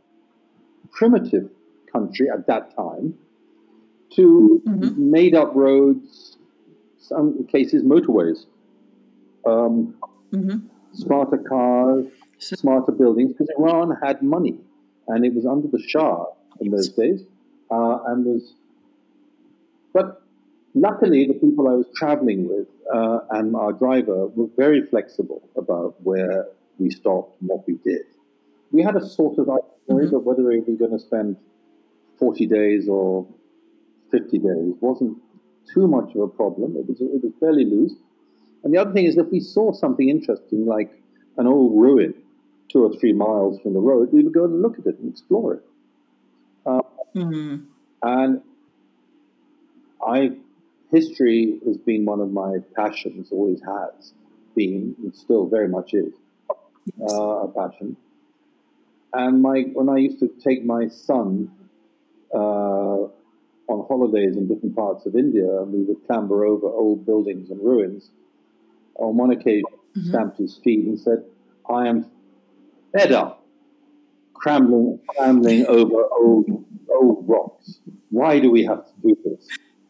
primitive 0.92 1.50
country 1.92 2.28
at 2.30 2.46
that 2.46 2.74
time 2.76 3.18
to 4.10 4.62
Mhm. 4.64 4.96
made 4.96 5.34
up 5.34 5.54
roads, 5.56 6.36
some 6.98 7.44
cases 7.44 7.82
motorways, 7.82 8.46
um, 9.44 9.94
Mm-hmm. 10.32 10.66
smarter 10.92 11.38
cars, 11.38 12.06
smarter 12.48 12.92
buildings, 12.92 13.32
because 13.32 13.48
Iran 13.58 13.96
had 14.02 14.22
money 14.22 14.58
and 15.08 15.24
it 15.24 15.34
was 15.34 15.46
under 15.46 15.68
the 15.68 15.82
Shah 15.82 16.24
in 16.60 16.70
those 16.70 16.88
days, 16.88 17.22
uh, 17.70 17.98
and 18.06 18.24
was. 18.24 18.54
But 19.92 20.22
luckily, 20.74 21.26
the 21.26 21.34
people 21.34 21.68
I 21.68 21.74
was 21.74 21.86
traveling 21.94 22.48
with 22.48 22.68
uh, 22.92 23.20
and 23.30 23.54
our 23.56 23.72
driver 23.72 24.26
were 24.28 24.48
very 24.56 24.82
flexible 24.86 25.42
about 25.56 25.94
where 26.02 26.46
we 26.78 26.90
stopped 26.90 27.40
and 27.40 27.48
what 27.48 27.66
we 27.66 27.74
did. 27.84 28.02
We 28.72 28.82
had 28.82 28.96
a 28.96 29.06
sort 29.06 29.38
of 29.38 29.48
itinerary 29.48 30.08
Mhm. 30.10 30.16
of 30.16 30.24
whether 30.26 30.42
we 30.42 30.60
were 30.60 30.74
going 30.76 30.90
to 30.90 30.98
spend 30.98 31.36
40 32.18 32.46
days 32.46 32.88
or 32.88 33.26
50 34.10 34.38
days. 34.38 34.74
wasn't 34.80 35.18
too 35.72 35.86
much 35.88 36.14
of 36.14 36.20
a 36.22 36.28
problem. 36.28 36.76
It 36.76 36.88
was, 36.88 37.00
it 37.00 37.22
was 37.22 37.32
fairly 37.40 37.64
loose. 37.64 37.94
And 38.62 38.72
the 38.72 38.78
other 38.78 38.92
thing 38.92 39.04
is, 39.04 39.16
if 39.16 39.30
we 39.30 39.40
saw 39.40 39.72
something 39.72 40.08
interesting, 40.08 40.66
like 40.66 40.90
an 41.36 41.46
old 41.46 41.78
ruin, 41.80 42.13
two 42.74 42.84
or 42.84 42.92
three 42.98 43.12
miles 43.12 43.60
from 43.60 43.72
the 43.72 43.78
road, 43.78 44.12
we 44.12 44.24
would 44.24 44.34
go 44.34 44.44
and 44.44 44.60
look 44.60 44.78
at 44.78 44.86
it 44.86 44.98
and 44.98 45.10
explore 45.10 45.54
it. 45.54 45.62
Uh, 46.66 46.80
mm. 47.14 47.64
And 48.02 48.42
I, 50.04 50.32
history 50.90 51.60
has 51.64 51.76
been 51.78 52.04
one 52.04 52.20
of 52.20 52.32
my 52.32 52.56
passions, 52.74 53.28
always 53.30 53.60
has 53.64 54.12
been, 54.56 54.96
and 55.02 55.14
still 55.14 55.46
very 55.46 55.68
much 55.68 55.94
is 55.94 56.12
uh, 57.00 57.46
a 57.46 57.48
passion. 57.48 57.96
And 59.12 59.40
my 59.40 59.60
when 59.72 59.88
I 59.88 59.98
used 59.98 60.18
to 60.18 60.28
take 60.42 60.64
my 60.64 60.88
son 60.88 61.52
uh, 62.34 63.06
on 63.68 63.86
holidays 63.86 64.36
in 64.36 64.48
different 64.48 64.74
parts 64.74 65.06
of 65.06 65.14
India, 65.14 65.60
and 65.60 65.72
we 65.72 65.82
would 65.84 66.04
clamber 66.08 66.44
over 66.44 66.66
old 66.66 67.06
buildings 67.06 67.50
and 67.50 67.60
ruins. 67.62 68.10
On 68.96 69.16
one 69.16 69.30
occasion, 69.30 69.62
mm-hmm. 69.96 70.08
stamped 70.08 70.38
his 70.38 70.58
feet 70.64 70.84
and 70.84 70.98
said, 70.98 71.24
"I 71.70 71.86
am 71.86 72.10
fed 72.94 73.12
up 73.12 73.44
scrambling, 74.44 75.00
scrambling 75.12 75.66
over 75.66 76.04
old 76.18 76.64
old 76.90 77.28
rocks. 77.28 77.80
Why 78.10 78.40
do 78.40 78.50
we 78.50 78.64
have 78.64 78.84
to 78.86 78.92
do 79.02 79.16
this?" 79.24 79.46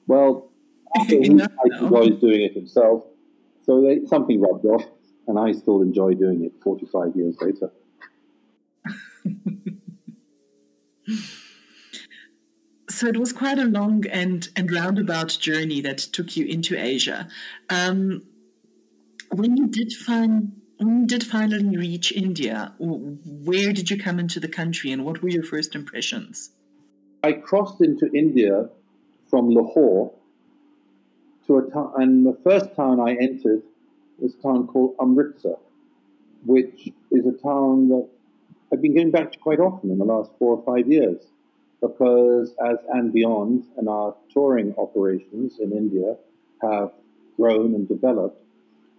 Well, 0.06 0.52
after 0.96 1.16
he 1.16 1.26
enjoys 1.26 2.20
doing 2.20 2.42
it 2.42 2.54
himself, 2.54 3.04
so 3.62 3.82
they, 3.82 4.04
something 4.06 4.40
rubbed 4.40 4.64
off, 4.66 4.84
and 5.26 5.36
I 5.38 5.52
still 5.52 5.82
enjoy 5.82 6.14
doing 6.14 6.44
it 6.44 6.52
45 6.62 7.16
years 7.16 7.36
later. 7.40 7.72
so 12.88 13.06
it 13.08 13.16
was 13.16 13.32
quite 13.32 13.58
a 13.58 13.64
long 13.64 14.06
and, 14.06 14.48
and 14.56 14.70
roundabout 14.70 15.36
journey 15.40 15.80
that 15.80 15.98
took 15.98 16.36
you 16.36 16.46
into 16.46 16.78
Asia. 16.78 17.26
Um, 17.70 18.22
when 19.32 19.56
you 19.56 19.66
did 19.66 19.92
find 19.92 20.52
did 20.78 21.24
finally 21.24 21.76
reach 21.76 22.12
India, 22.12 22.74
where 22.78 23.72
did 23.72 23.90
you 23.90 23.98
come 24.02 24.18
into 24.18 24.40
the 24.40 24.48
country, 24.48 24.90
and 24.90 25.04
what 25.04 25.22
were 25.22 25.28
your 25.28 25.42
first 25.42 25.74
impressions? 25.74 26.50
I 27.22 27.32
crossed 27.32 27.80
into 27.80 28.10
India 28.12 28.68
from 29.30 29.50
Lahore 29.50 30.12
to 31.46 31.58
a 31.58 31.70
town, 31.70 31.92
and 31.96 32.26
the 32.26 32.38
first 32.44 32.74
town 32.74 33.00
I 33.00 33.14
entered 33.14 33.62
was 34.18 34.34
a 34.34 34.42
town 34.42 34.66
called 34.66 34.94
Amritsar, 35.00 35.56
which 36.44 36.88
is 37.10 37.26
a 37.26 37.32
town 37.32 37.88
that 37.88 38.08
I've 38.72 38.82
been 38.82 38.94
going 38.94 39.10
back 39.10 39.32
to 39.32 39.38
quite 39.38 39.60
often 39.60 39.90
in 39.90 39.98
the 39.98 40.04
last 40.04 40.30
four 40.38 40.56
or 40.56 40.64
five 40.64 40.90
years 40.90 41.24
because 41.80 42.54
as 42.64 42.78
and 42.92 43.12
beyond 43.12 43.64
and 43.76 43.88
our 43.88 44.14
touring 44.32 44.74
operations 44.78 45.58
in 45.58 45.72
India 45.72 46.16
have 46.62 46.92
grown 47.36 47.74
and 47.74 47.86
developed, 47.86 48.43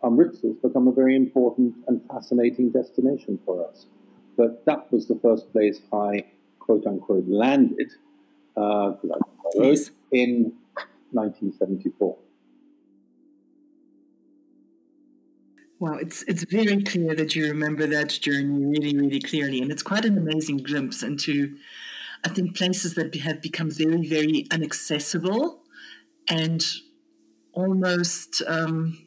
Amritsar 0.04 0.48
has 0.48 0.58
become 0.58 0.88
a 0.88 0.92
very 0.92 1.16
important 1.16 1.76
and 1.88 2.02
fascinating 2.10 2.72
destination 2.72 3.40
for 3.46 3.68
us. 3.68 3.86
But 4.38 4.66
that 4.66 4.92
was 4.92 5.08
the 5.08 5.16
first 5.22 5.52
place 5.52 5.82
I 5.94 6.26
quote 6.60 6.86
unquote 6.86 7.28
landed 7.28 7.92
uh, 8.58 8.94
in 10.12 10.54
1974. 11.12 12.18
Wow, 15.80 15.96
it's 15.96 16.24
it's 16.24 16.46
very 16.46 16.84
clear 16.84 17.16
that 17.16 17.36
you 17.36 17.48
remember 17.48 17.86
that 17.88 18.10
journey 18.10 18.66
really, 18.66 18.98
really 18.98 19.20
clearly, 19.20 19.62
and 19.62 19.72
it's 19.72 19.84
quite 19.84 20.06
an 20.06 20.18
amazing 20.18 20.58
glimpse 20.58 21.04
into, 21.04 21.58
I 22.24 22.30
think, 22.30 22.56
places 22.56 22.96
that 22.96 23.14
have 23.16 23.42
become 23.42 23.70
very, 23.70 24.08
very 24.08 24.48
inaccessible, 24.52 25.62
and 26.30 26.66
almost. 27.54 28.42
Um, 28.48 29.05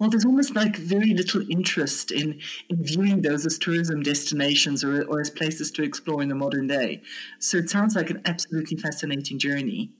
well, 0.00 0.08
there's 0.08 0.24
almost 0.24 0.56
like 0.56 0.76
very 0.76 1.12
little 1.12 1.42
interest 1.50 2.10
in, 2.10 2.40
in 2.70 2.82
viewing 2.82 3.20
those 3.20 3.44
as 3.44 3.58
tourism 3.58 4.02
destinations 4.02 4.82
or, 4.82 5.02
or 5.02 5.20
as 5.20 5.28
places 5.28 5.70
to 5.72 5.82
explore 5.82 6.22
in 6.22 6.30
the 6.30 6.34
modern 6.34 6.66
day. 6.66 7.02
So 7.38 7.58
it 7.58 7.68
sounds 7.68 7.94
like 7.94 8.08
an 8.08 8.22
absolutely 8.24 8.78
fascinating 8.78 9.38
journey. 9.38 9.90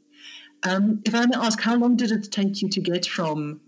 Um, 0.63 1.03
if 1.05 1.15
I 1.15 1.27
may 1.27 1.37
ask, 1.37 1.61
how 1.61 1.77
long 1.77 1.97
did 1.97 2.13
it 2.13 2.33
take 2.33 2.63
you 2.63 2.69
to 2.71 2.81
get 2.81 3.07
from 3.07 3.61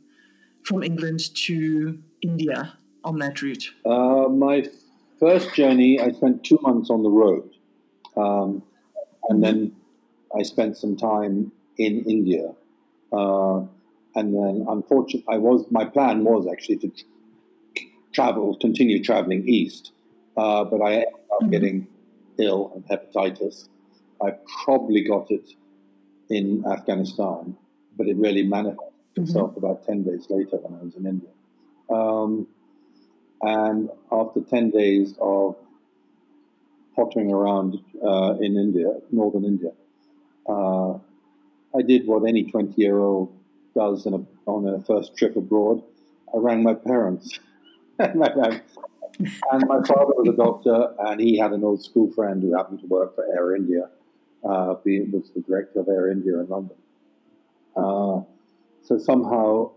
from 0.63 0.83
England 0.83 1.35
to 1.35 1.99
India 2.23 2.79
on 3.05 3.19
that 3.19 3.43
route? 3.43 3.71
Uh, 3.85 4.29
my 4.29 4.65
first 5.21 5.55
journey, 5.55 6.01
I 6.01 6.13
spent 6.13 6.45
two 6.45 6.59
months 6.63 6.89
on 6.89 7.03
the 7.03 7.11
road. 7.11 7.51
Um, 8.17 8.63
and 9.29 9.43
then 9.43 9.75
I 10.35 10.43
spent 10.45 10.79
some 10.79 10.97
time 10.97 11.53
in 11.77 12.05
India. 12.05 12.55
Uh, 13.13 13.65
and 14.15 14.35
then, 14.35 14.67
unfortunately, 14.69 15.35
I 15.35 15.39
was 15.39 15.65
my 15.71 15.85
plan 15.85 16.25
was 16.25 16.47
actually 16.51 16.77
to 16.79 16.91
travel, 18.13 18.57
continue 18.57 19.03
traveling 19.03 19.49
east, 19.49 19.93
uh, 20.37 20.65
but 20.65 20.83
I 20.83 20.93
ended 20.93 21.09
up 21.09 21.41
mm-hmm. 21.41 21.51
getting 21.51 21.87
ill 22.39 22.73
of 22.77 22.85
hepatitis. 22.85 23.69
I 24.23 24.33
probably 24.65 25.03
got 25.03 25.31
it 25.31 25.49
in 26.29 26.65
Afghanistan, 26.67 27.57
but 27.97 28.07
it 28.07 28.17
really 28.17 28.43
manifested 28.43 28.87
mm-hmm. 29.17 29.25
itself 29.25 29.57
about 29.57 29.87
10 29.87 30.05
days 30.05 30.27
later 30.29 30.57
when 30.59 30.79
I 30.79 30.85
was 30.85 30.95
in 30.95 31.07
India. 31.07 31.31
Um, 31.91 32.47
and 33.43 33.91
after 34.11 34.41
10 34.41 34.71
days 34.71 35.15
of 35.21 35.57
pottering 36.95 37.33
around 37.33 37.79
uh, 38.05 38.35
in 38.41 38.57
India, 38.57 38.99
northern 39.11 39.45
India, 39.45 39.73
uh, 40.49 40.99
I 41.75 41.83
did 41.83 42.07
what 42.07 42.29
any 42.29 42.45
20 42.45 42.75
year 42.81 42.99
old 42.99 43.35
does 43.75 44.07
a, 44.07 44.25
on 44.47 44.69
a 44.69 44.81
first 44.85 45.17
trip 45.17 45.37
abroad. 45.37 45.83
I 46.35 46.39
rang 46.39 46.63
my 46.63 46.75
parents. 46.75 47.39
and 47.99 48.19
my 49.69 49.83
father 49.83 50.15
was 50.17 50.29
a 50.29 50.37
doctor, 50.37 50.95
and 51.07 51.21
he 51.21 51.39
had 51.39 51.53
an 51.53 51.63
old 51.65 51.83
school 51.85 52.11
friend 52.13 52.43
who 52.43 52.57
happened 52.57 52.81
to 52.81 52.87
work 52.87 53.15
for 53.15 53.25
Air 53.25 53.55
India, 53.55 53.89
uh, 54.49 54.75
being, 54.85 55.11
was 55.13 55.31
the 55.35 55.41
director 55.43 55.81
of 55.81 55.89
Air 55.89 56.11
India 56.11 56.39
in 56.39 56.49
London. 56.49 56.77
Uh, 57.77 58.23
so 58.83 58.99
somehow 58.99 59.71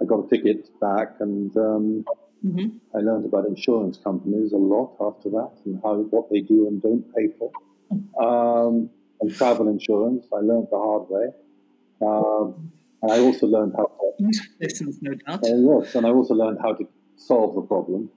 I 0.00 0.04
got 0.04 0.26
a 0.26 0.28
ticket 0.28 0.68
back 0.80 1.16
and 1.20 1.54
um, 1.56 2.04
mm-hmm. 2.44 2.68
I 2.96 3.00
learned 3.00 3.26
about 3.26 3.46
insurance 3.46 3.98
companies 3.98 4.52
a 4.52 4.56
lot 4.56 4.96
after 5.00 5.30
that 5.30 5.52
and 5.64 5.80
how 5.82 5.96
what 5.96 6.30
they 6.30 6.40
do 6.40 6.68
and 6.68 6.80
don't 6.80 7.04
pay 7.14 7.28
for. 7.38 7.50
Um, 8.20 8.90
and 9.20 9.34
travel 9.34 9.68
insurance, 9.68 10.26
I 10.32 10.36
learned 10.36 10.68
the 10.70 10.78
hard 10.78 11.10
way. 11.10 11.26
Um, 12.00 12.72
and 13.02 13.12
I 13.12 13.18
also 13.20 13.46
learned 13.46 13.74
how 13.76 13.84
to. 13.84 14.40
Lessons, 14.60 14.98
no 15.00 15.14
doubt. 15.14 15.44
Uh, 15.44 15.56
yes, 15.56 15.94
and 15.94 16.06
I 16.06 16.10
also 16.10 16.34
learned 16.34 16.58
how 16.60 16.74
to 16.74 16.86
solve 17.16 17.54
the 17.54 17.62
problem. 17.62 18.10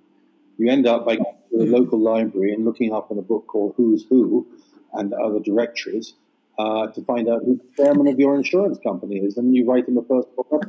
You 0.58 0.70
end 0.70 0.86
up 0.86 1.06
by 1.06 1.16
going 1.16 1.36
to 1.52 1.58
the 1.58 1.64
mm-hmm. 1.64 1.74
local 1.74 2.00
library 2.00 2.54
and 2.54 2.66
looking 2.66 2.94
up 2.94 3.10
in 3.12 3.18
a 3.18 3.22
book 3.22 3.48
called 3.48 3.74
Who's 3.78 4.06
Who 4.10 4.48
and 4.94 5.14
other 5.14 5.40
directories 5.40 6.14
uh, 6.58 6.88
to 6.88 7.02
find 7.04 7.28
out 7.30 7.44
who 7.46 7.56
the 7.56 7.84
chairman 7.84 8.08
of 8.08 8.20
your 8.20 8.36
insurance 8.36 8.78
company 8.84 9.18
is, 9.18 9.38
and 9.38 9.56
you 9.56 9.66
write 9.66 9.88
in 9.88 9.96
the 9.96 10.04
first 10.04 10.28
book 10.36 10.64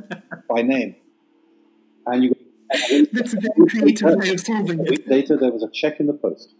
by 0.49 0.61
name. 0.61 0.95
And 2.05 2.23
you. 2.23 2.35
That's 3.11 3.33
a 3.33 3.39
very 3.39 3.67
creative 3.69 4.15
way 4.15 4.29
of 4.31 4.39
solving 4.39 4.79
it. 4.79 4.87
A 4.87 4.91
week 4.91 5.07
later, 5.07 5.37
there 5.37 5.51
was 5.51 5.63
a 5.63 5.69
check 5.69 5.99
in 5.99 6.07
the 6.07 6.13
post. 6.13 6.53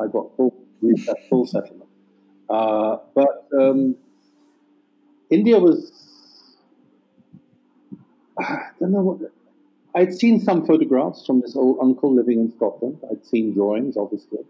I 0.00 0.06
got 0.06 0.34
full 0.36 0.54
full 1.28 1.46
settlement. 1.46 1.90
Uh, 2.48 2.96
but 3.14 3.48
um, 3.58 3.96
India 5.30 5.58
was. 5.58 5.92
I 8.38 8.70
don't 8.78 8.92
know 8.92 9.02
what. 9.02 9.32
I'd 9.94 10.14
seen 10.14 10.40
some 10.40 10.64
photographs 10.66 11.26
from 11.26 11.40
this 11.40 11.56
old 11.56 11.78
uncle 11.82 12.14
living 12.14 12.40
in 12.40 12.52
Scotland. 12.52 12.98
I'd 13.10 13.26
seen 13.26 13.54
drawings, 13.54 13.96
obviously. 13.96 14.40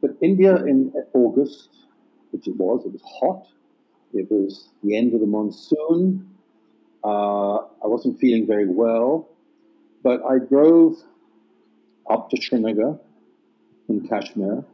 But 0.00 0.16
India 0.20 0.56
in 0.56 0.92
August 1.12 1.70
which 2.34 2.48
it 2.48 2.56
was. 2.56 2.84
It 2.84 2.92
was 2.92 3.02
hot. 3.20 3.46
It 4.12 4.28
was 4.28 4.68
the 4.82 4.96
end 4.96 5.14
of 5.14 5.20
the 5.20 5.26
monsoon. 5.26 6.28
Uh, 7.04 7.58
I 7.58 7.86
wasn't 7.86 8.18
feeling 8.18 8.44
very 8.44 8.66
well, 8.66 9.28
but 10.02 10.20
I 10.28 10.38
drove 10.38 10.96
up 12.10 12.30
to 12.30 12.42
Srinagar 12.42 12.98
in 13.88 14.08
Kashmir 14.08 14.64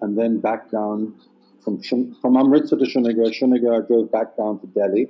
and 0.00 0.16
then 0.16 0.40
back 0.40 0.70
down 0.70 1.14
from, 1.62 1.80
from 2.14 2.36
Amritsar 2.36 2.78
to 2.78 2.86
Srinagar. 2.86 3.32
Srinagar, 3.32 3.82
I 3.82 3.86
drove 3.86 4.10
back 4.10 4.36
down 4.36 4.60
to 4.60 4.66
Delhi. 4.66 5.08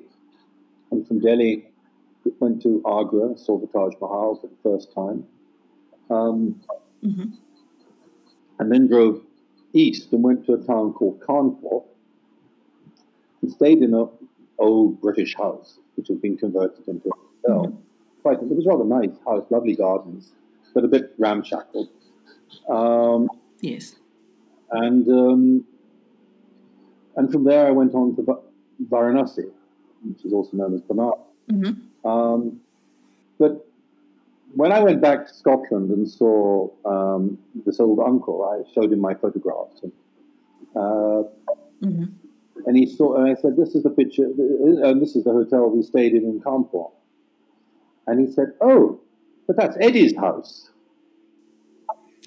And 0.91 1.07
from 1.07 1.21
Delhi, 1.21 1.69
went 2.41 2.63
to 2.63 2.83
Agra, 2.87 3.37
saw 3.37 3.59
the 3.59 3.67
Taj 3.67 3.95
Mahal 4.01 4.37
for 4.41 4.49
the 4.49 4.57
first 4.63 4.93
time. 4.95 5.25
Um, 6.11 6.61
mm-hmm. 7.05 7.31
And 8.59 8.73
then 8.73 8.89
drove 8.89 9.23
east 9.73 10.13
and 10.13 10.23
went 10.23 10.47
to 10.47 10.55
a 10.55 10.59
town 10.59 10.93
called 10.93 11.21
Kanpur 11.21 11.85
and 13.43 13.53
stayed 13.53 13.79
in 13.79 13.95
an 13.95 14.09
old 14.59 15.01
British 15.01 15.37
house, 15.37 15.79
which 15.97 16.09
had 16.09 16.23
been 16.23 16.37
converted 16.37 16.89
into 16.89 17.09
a 17.09 17.49
hotel. 17.49 17.67
Mm-hmm. 17.67 17.77
Quite, 18.23 18.39
it 18.39 18.49
was 18.49 18.67
rather 18.67 18.85
nice 18.85 19.17
house, 19.25 19.45
lovely 19.51 19.77
gardens, 19.77 20.33
but 20.75 20.85
a 20.85 20.89
bit 20.89 21.15
ramshackle. 21.19 21.89
Um, 22.69 23.29
yes. 23.61 23.97
And 24.71 25.09
um, 25.09 25.65
and 27.17 27.31
from 27.33 27.45
there 27.45 27.67
I 27.67 27.71
went 27.71 27.95
on 27.95 28.15
to 28.17 28.23
Varanasi, 28.89 29.51
which 30.03 30.25
is 30.25 30.33
also 30.33 30.57
known 30.57 30.75
as 30.75 30.83
Banaras. 30.83 31.19
Mm-hmm. 31.51 32.09
Um, 32.09 32.61
but 33.39 33.67
when 34.55 34.73
I 34.73 34.81
went 34.81 35.01
back 35.01 35.27
to 35.27 35.35
Scotland 35.35 35.91
and 35.91 36.09
saw 36.09 36.71
um, 36.85 37.39
this 37.65 37.81
old 37.81 38.01
uncle, 38.01 38.45
I 38.45 38.71
showed 38.73 38.93
him 38.93 39.01
my 39.01 39.15
photographs. 39.15 39.83
And, 39.83 39.93
uh, 40.75 41.23
mm-hmm. 41.83 42.05
and 42.67 42.77
he 42.77 42.87
saw, 42.87 43.17
and 43.17 43.29
I 43.31 43.41
said, 43.41 43.57
"This 43.57 43.75
is 43.75 43.83
the 43.83 43.91
picture. 43.91 44.25
and 44.25 45.01
this 45.01 45.17
is 45.17 45.25
the 45.25 45.33
hotel 45.33 45.69
we 45.69 45.83
stayed 45.83 46.15
in 46.15 46.25
in 46.25 46.41
Cawnpore." 46.41 46.91
And 48.07 48.27
he 48.27 48.33
said, 48.33 48.53
"Oh, 48.61 49.01
but 49.47 49.57
that's 49.57 49.77
Eddie's 49.81 50.17
house." 50.17 50.71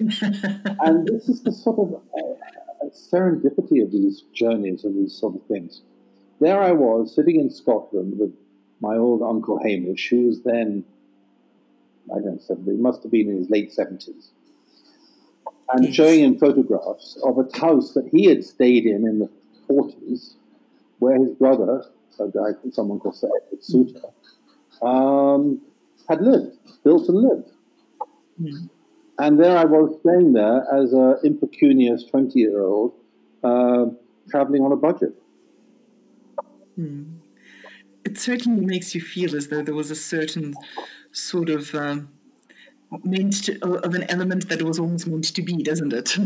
and 0.00 1.06
this 1.06 1.28
is 1.28 1.42
the 1.42 1.52
sort 1.52 1.78
of 1.78 1.94
uh, 1.94 2.29
serendipity 2.92 3.82
of 3.82 3.90
these 3.92 4.22
journeys 4.32 4.84
and 4.84 4.96
these 4.96 5.14
sort 5.14 5.34
of 5.34 5.42
things. 5.46 5.82
There 6.40 6.60
I 6.60 6.72
was 6.72 7.14
sitting 7.14 7.38
in 7.38 7.50
Scotland 7.50 8.18
with 8.18 8.32
my 8.80 8.96
old 8.96 9.22
uncle 9.22 9.58
Hamish, 9.62 10.08
who 10.08 10.26
was 10.26 10.42
then, 10.42 10.84
I 12.10 12.20
don't 12.20 12.40
know, 12.48 12.72
he 12.72 12.78
must 12.78 13.02
have 13.02 13.12
been 13.12 13.28
in 13.28 13.36
his 13.36 13.50
late 13.50 13.72
70s, 13.72 14.28
and 15.72 15.84
yes. 15.84 15.94
showing 15.94 16.20
him 16.20 16.38
photographs 16.38 17.18
of 17.22 17.38
a 17.38 17.58
house 17.58 17.92
that 17.92 18.08
he 18.08 18.24
had 18.24 18.44
stayed 18.44 18.86
in 18.86 19.06
in 19.06 19.18
the 19.18 19.30
40s, 19.68 20.34
where 20.98 21.18
his 21.18 21.34
brother, 21.34 21.84
a 22.18 22.28
guy, 22.28 22.50
someone 22.72 22.98
called 23.00 23.16
Sir 23.16 23.28
Edward 23.28 23.62
Souter, 23.62 24.08
um, 24.82 25.60
had 26.08 26.22
lived, 26.22 26.56
built 26.82 27.08
and 27.08 27.18
lived. 27.18 27.50
Mm. 28.40 28.70
And 29.20 29.38
there 29.38 29.56
I 29.56 29.66
was 29.66 29.98
staying 30.00 30.32
there 30.32 30.66
as 30.72 30.94
an 30.94 31.18
impecunious 31.22 32.04
20 32.04 32.40
year 32.40 32.62
old, 32.62 32.94
uh, 33.44 33.86
traveling 34.30 34.62
on 34.62 34.72
a 34.72 34.76
budget. 34.76 35.14
Mm. 36.78 37.18
It 38.06 38.16
certainly 38.16 38.64
makes 38.64 38.94
you 38.94 39.02
feel 39.02 39.36
as 39.36 39.48
though 39.48 39.62
there 39.62 39.74
was 39.74 39.90
a 39.90 39.94
certain 39.94 40.54
sort 41.12 41.50
of 41.50 41.74
um, 41.74 42.08
meant 43.04 43.44
to, 43.44 43.62
of 43.62 43.94
an 43.94 44.10
element 44.10 44.48
that 44.48 44.62
was 44.62 44.78
almost 44.78 45.06
meant 45.06 45.34
to 45.34 45.42
be, 45.42 45.62
doesn't 45.62 45.92
it? 45.92 46.16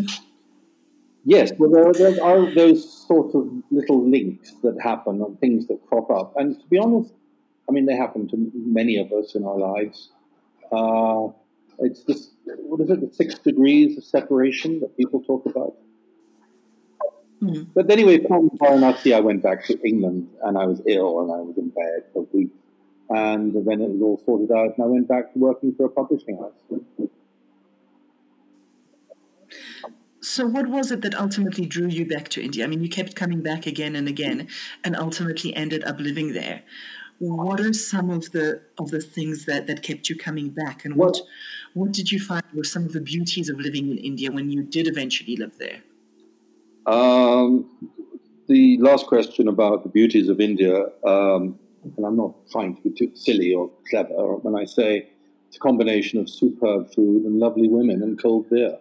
Yes, 1.25 1.51
well, 1.59 1.71
there, 1.71 1.93
there, 1.93 2.23
are 2.23 2.55
those 2.55 3.07
sort 3.09 3.35
of 3.35 3.51
little 3.73 4.09
links 4.09 4.53
that 4.63 4.81
happen 4.81 5.21
and 5.21 5.41
things 5.41 5.67
that 5.67 5.85
crop 5.89 6.11
up. 6.11 6.35
And 6.37 6.61
to 6.61 6.67
be 6.69 6.79
honest, 6.79 7.13
I 7.69 7.73
mean, 7.73 7.87
they 7.87 7.97
happen 7.97 8.29
to 8.29 8.53
many 8.55 8.99
of 8.99 9.11
us 9.11 9.35
in 9.35 9.45
our 9.45 9.59
lives. 9.59 10.11
Uh, 10.71 11.29
it's 11.79 12.05
this, 12.05 12.34
what 12.47 12.81
is 12.81 12.91
it, 12.91 13.01
the 13.01 13.15
six 13.15 13.39
degrees 13.39 13.97
of 13.97 14.05
separation 14.05 14.81
that 14.81 14.97
people 14.97 15.23
talk 15.23 15.47
about? 15.47 15.75
Mm. 17.43 17.69
But 17.75 17.91
anyway, 17.91 18.25
from 18.27 18.51
Varanasi, 18.51 19.15
I 19.15 19.21
went 19.21 19.43
back 19.43 19.65
to 19.67 19.81
England 19.87 20.29
and 20.43 20.57
I 20.57 20.67
was 20.67 20.81
ill 20.87 21.21
and 21.21 21.33
I 21.33 21.41
was 21.41 21.57
in 21.57 21.71
bed 21.71 22.05
for 22.13 22.21
a 22.21 22.37
week. 22.37 22.51
And 23.11 23.55
then 23.55 23.81
it 23.83 23.91
was 23.91 24.01
all 24.01 24.23
sorted 24.25 24.51
out 24.51 24.77
and 24.77 24.85
I 24.85 24.87
went 24.87 25.09
back 25.09 25.33
to 25.33 25.39
working 25.39 25.75
for 25.75 25.87
a 25.87 25.91
publishing 25.91 26.39
house. 26.39 26.53
So, 30.21 30.47
what 30.47 30.69
was 30.69 30.91
it 30.91 31.03
that 31.03 31.15
ultimately 31.15 31.67
drew 31.67 31.87
you 31.87 32.07
back 32.07 32.29
to 32.31 32.43
India? 32.43 32.65
I 32.65 32.67
mean, 32.67 32.83
you 32.83 32.89
kept 32.89 33.15
coming 33.15 33.43
back 33.43 33.67
again 33.67 33.95
and 33.95 34.09
again, 34.09 34.49
and 34.83 34.97
ultimately 34.97 35.55
ended 35.55 35.85
up 35.85 36.01
living 36.01 36.33
there 36.33 36.63
what 37.19 37.61
are 37.61 37.73
some 37.73 38.11
of 38.11 38.33
the 38.33 38.61
of 38.79 38.91
the 38.91 39.01
things 39.01 39.47
that 39.47 39.67
that 39.67 39.83
kept 39.83 40.09
you 40.09 40.17
coming 40.17 40.51
back? 40.51 40.85
And 40.85 40.97
what 40.97 41.21
what 41.75 41.93
did 41.93 42.13
you 42.13 42.21
find 42.21 42.45
were 42.55 42.65
some 42.65 42.85
of 42.85 42.93
the 42.93 43.01
beauties 43.01 43.49
of 43.49 43.59
living 43.59 43.91
in 43.91 43.99
india 43.99 44.31
when 44.31 44.51
you 44.51 44.63
did 44.63 44.87
eventually 44.89 45.37
live 45.37 45.59
there? 45.59 45.83
Um, 46.87 47.71
the 48.47 48.79
last 48.79 49.07
question 49.07 49.49
about 49.49 49.85
the 49.85 49.89
beauties 49.89 50.29
of 50.29 50.39
india 50.39 50.87
um, 51.07 51.59
and 51.97 52.05
i'm 52.07 52.17
not 52.17 52.35
trying 52.51 52.77
to 52.77 52.83
be 52.83 52.91
too 52.91 53.11
silly 53.15 53.55
or 53.55 53.71
clever 53.89 54.37
when 54.37 54.55
i 54.55 54.67
say 54.67 55.09
it's 55.55 55.61
a 55.61 55.61
combination 55.61 56.19
of 56.19 56.29
superb 56.29 56.93
food 56.93 57.25
and 57.25 57.39
lovely 57.39 57.69
women 57.69 58.03
and 58.03 58.21
cold 58.21 58.51
beer. 58.51 58.77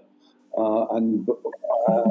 Uh, 0.58 0.88
and 0.96 1.30
uh, 1.88 2.10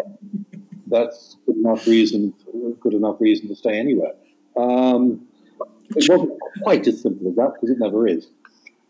that's 0.87 1.37
good 1.45 1.57
enough 1.57 1.85
reason 1.89 2.33
good 2.81 2.95
enough 2.95 3.17
reason 3.21 3.49
to 3.49 3.57
stay 3.57 3.77
anywhere. 3.77 4.13
Um, 4.57 5.27
it 5.97 6.09
wasn't 6.09 6.39
quite 6.63 6.87
as 6.87 7.01
simple 7.01 7.29
as 7.29 7.37
that 7.37 7.55
because 7.55 7.71
it 7.71 7.79
never 7.79 8.07
is. 8.07 8.29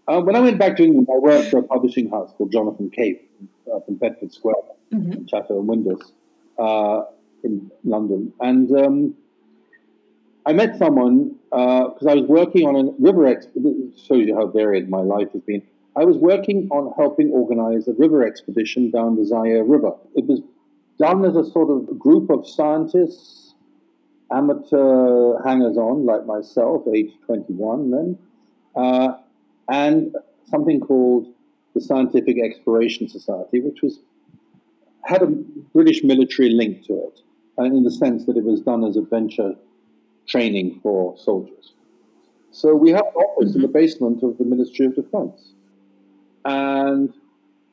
Uh, 0.09 0.21
when 0.21 0.35
I 0.35 0.41
went 0.41 0.59
back 0.59 0.77
to 0.77 0.85
England, 0.85 1.09
I 1.13 1.19
worked 1.19 1.51
for 1.51 1.59
a 1.59 1.63
publishing 1.63 2.11
house 2.11 2.33
called 2.37 2.51
Jonathan 2.53 2.91
Cape 2.91 3.31
uh, 3.73 3.81
from 3.81 3.95
Bedford 3.95 4.33
Square, 4.33 4.57
mm-hmm. 4.93 5.27
Chatto 5.27 5.61
and 5.61 5.69
Windus 5.69 6.13
uh, 6.59 7.05
in 7.45 7.71
London. 7.85 8.33
And 8.41 8.71
um, 8.77 9.15
I 10.45 10.53
met 10.53 10.77
someone 10.77 11.37
because 11.51 12.07
uh, 12.07 12.11
I 12.11 12.15
was 12.15 12.25
working 12.25 12.67
on 12.67 12.89
a 12.89 12.91
river 12.99 13.27
expedition. 13.27 13.93
shows 13.97 14.27
you 14.27 14.35
how 14.35 14.49
varied 14.49 14.89
my 14.91 15.01
life 15.01 15.33
has 15.33 15.43
been. 15.43 15.63
I 15.95 16.05
was 16.05 16.17
working 16.17 16.69
on 16.71 16.93
helping 16.97 17.31
organize 17.31 17.87
a 17.87 17.93
river 17.93 18.27
expedition 18.27 18.91
down 18.91 19.17
the 19.17 19.27
Zaire 19.27 19.63
River. 19.63 19.93
It 20.15 20.25
was 20.25 20.41
done 20.99 21.25
as 21.25 21.37
a 21.37 21.45
sort 21.45 21.71
of 21.71 21.99
group 21.99 22.31
of 22.31 22.49
scientists 22.49 23.42
amateur 24.33 25.43
hangers 25.43 25.77
on 25.77 26.07
like 26.07 26.27
myself, 26.27 26.83
age 26.95 27.13
21 27.27 27.91
then, 27.91 28.19
uh, 28.75 29.15
and 29.69 30.17
something 30.47 30.81
called 30.81 31.33
the 31.75 31.81
Scientific 31.81 32.37
Exploration 32.43 33.09
Society, 33.09 33.61
which 33.61 33.83
was 33.83 34.01
had 35.05 35.23
a 35.23 35.27
British 35.27 36.03
military 36.05 36.51
link 36.51 36.85
to 36.87 36.95
it, 36.95 37.21
and 37.59 37.77
in 37.77 37.83
the 37.83 37.91
sense 37.91 38.25
that 38.27 38.37
it 38.37 38.45
was 38.45 38.61
done 38.61 38.85
as 38.85 38.97
adventure 38.97 39.55
training 40.27 40.79
for 40.83 41.17
soldiers. 41.19 41.73
So 42.53 42.75
we 42.75 42.91
had 42.91 43.05
an 43.05 43.15
office 43.15 43.55
in 43.55 43.63
the 43.63 43.69
basement 43.69 44.23
of 44.23 44.39
the 44.39 44.45
Ministry 44.45 44.87
of 44.87 44.95
Defence, 44.95 45.53
and 46.45 47.13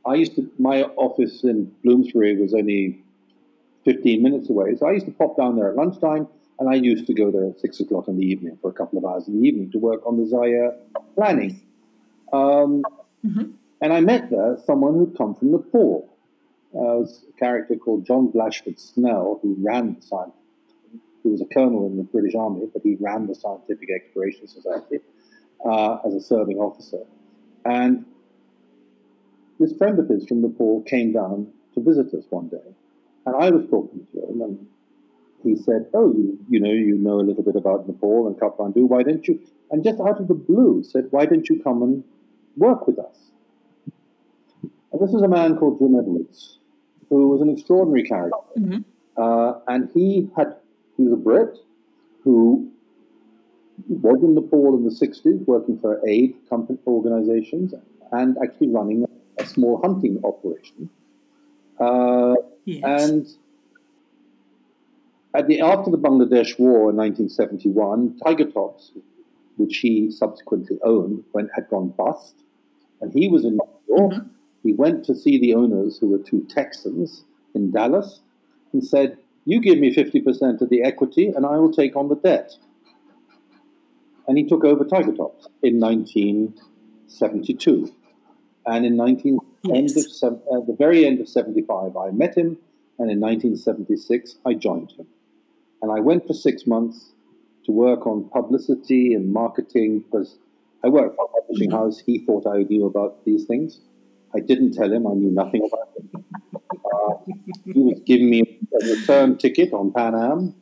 I 0.05 0.15
used 0.15 0.35
to. 0.35 0.49
My 0.57 0.83
office 0.83 1.43
in 1.43 1.71
Bloomsbury 1.83 2.35
was 2.41 2.53
only 2.53 3.03
15 3.85 4.23
minutes 4.23 4.49
away, 4.49 4.75
so 4.75 4.87
I 4.87 4.93
used 4.93 5.05
to 5.05 5.11
pop 5.11 5.37
down 5.37 5.55
there 5.57 5.69
at 5.69 5.75
lunchtime 5.75 6.27
and 6.59 6.69
I 6.69 6.75
used 6.75 7.07
to 7.07 7.13
go 7.13 7.31
there 7.31 7.45
at 7.45 7.59
six 7.59 7.79
o'clock 7.79 8.07
in 8.07 8.17
the 8.17 8.25
evening 8.25 8.57
for 8.61 8.69
a 8.69 8.73
couple 8.73 8.99
of 8.99 9.05
hours 9.05 9.27
in 9.27 9.39
the 9.39 9.47
evening 9.47 9.71
to 9.71 9.79
work 9.79 10.05
on 10.05 10.17
the 10.17 10.27
Zaire 10.27 10.75
planning. 11.15 11.61
Um, 12.33 12.83
mm-hmm. 13.25 13.51
And 13.81 13.93
I 13.93 14.01
met 14.01 14.29
there 14.29 14.57
someone 14.65 14.95
who'd 14.95 15.17
come 15.17 15.35
from 15.35 15.51
Nepal. 15.51 16.09
Uh, 16.71 17.01
was 17.01 17.25
a 17.27 17.39
character 17.39 17.75
called 17.75 18.05
John 18.05 18.27
Blashford 18.27 18.79
Snell, 18.79 19.39
who 19.41 19.55
ran 19.57 19.95
the 19.95 20.01
science. 20.05 20.33
He 21.23 21.29
was 21.29 21.41
a 21.41 21.45
colonel 21.45 21.87
in 21.87 21.97
the 21.97 22.03
British 22.03 22.35
Army, 22.35 22.67
but 22.71 22.83
he 22.83 22.95
ran 22.99 23.25
the 23.25 23.33
Scientific 23.33 23.89
Exploration 23.89 24.47
Society 24.47 24.99
uh, 25.65 25.97
as 26.05 26.13
a 26.13 26.21
serving 26.21 26.57
officer. 26.57 27.03
And 27.65 28.05
this 29.59 29.73
friend 29.77 29.97
of 29.97 30.07
his 30.09 30.27
from 30.27 30.41
Nepal 30.41 30.83
came 30.83 31.11
down 31.11 31.51
to 31.73 31.81
visit 31.81 32.13
us 32.13 32.25
one 32.29 32.49
day. 32.49 32.75
And 33.25 33.35
I 33.35 33.49
was 33.49 33.67
talking 33.69 34.05
to 34.13 34.27
him, 34.27 34.41
and 34.41 34.67
he 35.43 35.55
said, 35.55 35.87
"Oh, 35.93 36.11
you, 36.11 36.37
you 36.49 36.59
know, 36.59 36.71
you 36.71 36.97
know 36.97 37.19
a 37.19 37.25
little 37.29 37.43
bit 37.43 37.55
about 37.55 37.87
Nepal 37.87 38.27
and 38.27 38.35
Kathmandu. 38.35 38.87
Why 38.87 39.03
don't 39.03 39.27
you?" 39.27 39.39
And 39.71 39.83
just 39.83 39.99
out 39.99 40.19
of 40.19 40.27
the 40.27 40.33
blue, 40.33 40.83
said, 40.83 41.07
"Why 41.11 41.25
don't 41.25 41.47
you 41.49 41.61
come 41.61 41.81
and 41.83 42.03
work 42.57 42.87
with 42.87 42.99
us?" 42.99 43.31
And 44.91 45.01
this 45.01 45.13
is 45.13 45.21
a 45.21 45.27
man 45.27 45.57
called 45.57 45.79
Jim 45.79 45.95
Edwards, 45.95 46.59
who 47.09 47.29
was 47.29 47.41
an 47.41 47.49
extraordinary 47.49 48.03
character, 48.03 48.37
mm-hmm. 48.57 48.79
uh, 49.21 49.59
and 49.67 49.89
he 49.93 50.29
had 50.35 50.55
he 50.97 51.03
was 51.03 51.13
a 51.13 51.17
Brit 51.17 51.57
who 52.23 52.69
was 53.87 54.21
in 54.23 54.35
Nepal 54.35 54.75
in 54.75 54.83
the 54.83 54.91
'60s, 54.91 55.45
working 55.47 55.79
for 55.79 56.01
aid 56.07 56.35
company 56.49 56.79
organizations, 56.85 57.73
and 58.11 58.37
actually 58.43 58.69
running 58.69 59.05
a 59.37 59.45
small 59.45 59.79
hunting 59.81 60.19
operation. 60.23 60.89
Uh, 61.79 62.35
yes. 62.65 62.83
And 62.83 63.27
at 65.33 65.47
the, 65.47 65.61
after 65.61 65.89
the 65.91 65.97
Bangladesh 65.97 66.57
War 66.57 66.89
in 66.89 66.97
1971, 66.97 68.17
Tiger 68.25 68.49
Tops, 68.49 68.91
which 69.57 69.77
he 69.77 70.09
subsequently 70.09 70.79
owned, 70.83 71.23
went, 71.33 71.51
had 71.53 71.69
gone 71.69 71.89
bust, 71.89 72.35
and 73.01 73.13
he 73.13 73.27
was 73.27 73.45
in 73.45 73.53
New 73.53 73.69
York. 73.87 74.13
Mm-hmm. 74.13 74.27
He 74.63 74.73
went 74.73 75.05
to 75.05 75.15
see 75.15 75.39
the 75.39 75.53
owners, 75.53 75.99
who 75.99 76.09
were 76.09 76.17
two 76.17 76.45
Texans 76.49 77.23
in 77.53 77.69
Dallas, 77.71 78.21
and 78.73 78.83
said, 78.83 79.19
"You 79.45 79.61
give 79.61 79.77
me 79.77 79.93
50% 79.93 80.61
of 80.61 80.69
the 80.69 80.81
equity, 80.81 81.27
and 81.27 81.45
I 81.45 81.57
will 81.57 81.71
take 81.71 81.95
on 81.95 82.09
the 82.09 82.15
debt." 82.15 82.57
And 84.27 84.35
he 84.37 84.45
took 84.45 84.63
over 84.63 84.83
Tiger 84.83 85.15
Tops 85.15 85.47
in 85.61 85.79
1972, 85.79 87.93
and 88.65 88.85
in 88.85 88.95
19 88.95 89.39
yes. 89.63 89.75
end 89.75 89.89
of, 90.23 90.41
uh, 90.51 90.61
the 90.65 90.75
very 90.77 91.05
end 91.05 91.19
of 91.19 91.29
75, 91.29 91.95
I 91.95 92.09
met 92.11 92.35
him, 92.35 92.57
and 92.97 93.11
in 93.11 93.19
1976, 93.19 94.37
I 94.45 94.55
joined 94.55 94.91
him. 94.91 95.05
And 95.81 95.91
I 95.91 95.99
went 95.99 96.27
for 96.27 96.33
six 96.33 96.67
months 96.67 97.13
to 97.65 97.71
work 97.71 98.05
on 98.05 98.29
publicity 98.29 99.13
and 99.13 99.31
marketing 99.31 99.99
because 99.99 100.37
I 100.83 100.89
worked 100.89 101.15
for 101.15 101.25
a 101.25 101.41
publishing 101.41 101.71
house. 101.71 101.99
He 101.99 102.19
thought 102.19 102.47
I 102.47 102.63
knew 102.63 102.85
about 102.85 103.25
these 103.25 103.45
things. 103.45 103.79
I 104.35 104.39
didn't 104.39 104.73
tell 104.73 104.91
him 104.91 105.07
I 105.07 105.13
knew 105.13 105.31
nothing 105.31 105.67
about 105.67 105.89
it. 105.95 106.05
Uh, 106.55 107.33
he 107.65 107.79
was 107.81 107.99
giving 108.05 108.29
me 108.29 108.59
a 108.81 108.85
return 108.85 109.37
ticket 109.37 109.73
on 109.73 109.91
Pan 109.91 110.15
Am 110.15 110.55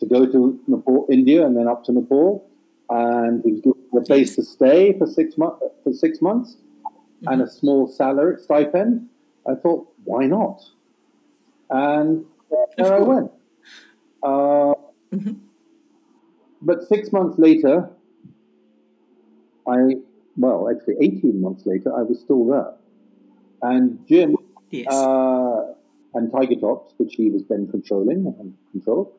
to 0.00 0.06
go 0.06 0.26
to 0.26 0.60
Nepal, 0.66 1.06
India, 1.10 1.46
and 1.46 1.56
then 1.56 1.68
up 1.68 1.84
to 1.84 1.92
Nepal. 1.92 2.48
And 2.90 3.42
he 3.44 3.52
was 3.52 3.60
giving 3.62 3.82
me 3.92 4.00
a 4.00 4.04
place 4.04 4.36
to 4.36 4.42
stay 4.42 4.96
for 4.98 5.06
six, 5.06 5.34
for 5.34 5.92
six 5.92 6.20
months. 6.20 6.56
mm-hmm. 6.86 7.32
and 7.32 7.42
a 7.42 7.50
small 7.50 7.88
salary 7.88 8.36
stipend, 8.42 9.08
I 9.48 9.54
thought, 9.54 9.88
why 10.04 10.26
not? 10.26 10.62
And 11.70 12.26
there 12.76 12.94
I 12.94 13.00
went. 13.00 13.30
Uh, 14.26 14.74
mm-hmm. 15.14 15.32
But 16.62 16.88
six 16.88 17.12
months 17.12 17.38
later, 17.38 17.88
I, 19.68 19.96
well, 20.36 20.68
actually 20.68 20.96
18 21.00 21.40
months 21.40 21.64
later, 21.64 21.96
I 21.96 22.02
was 22.02 22.20
still 22.20 22.44
there. 22.46 22.72
And 23.62 24.04
Jim 24.08 24.36
yes. 24.70 24.92
uh, 24.92 25.74
and 26.14 26.32
Tiger 26.32 26.56
Tops, 26.60 26.92
which 26.96 27.14
he 27.14 27.30
was 27.30 27.42
then 27.48 27.68
controlling 27.70 28.34
and 28.38 28.54
controlled, 28.72 29.12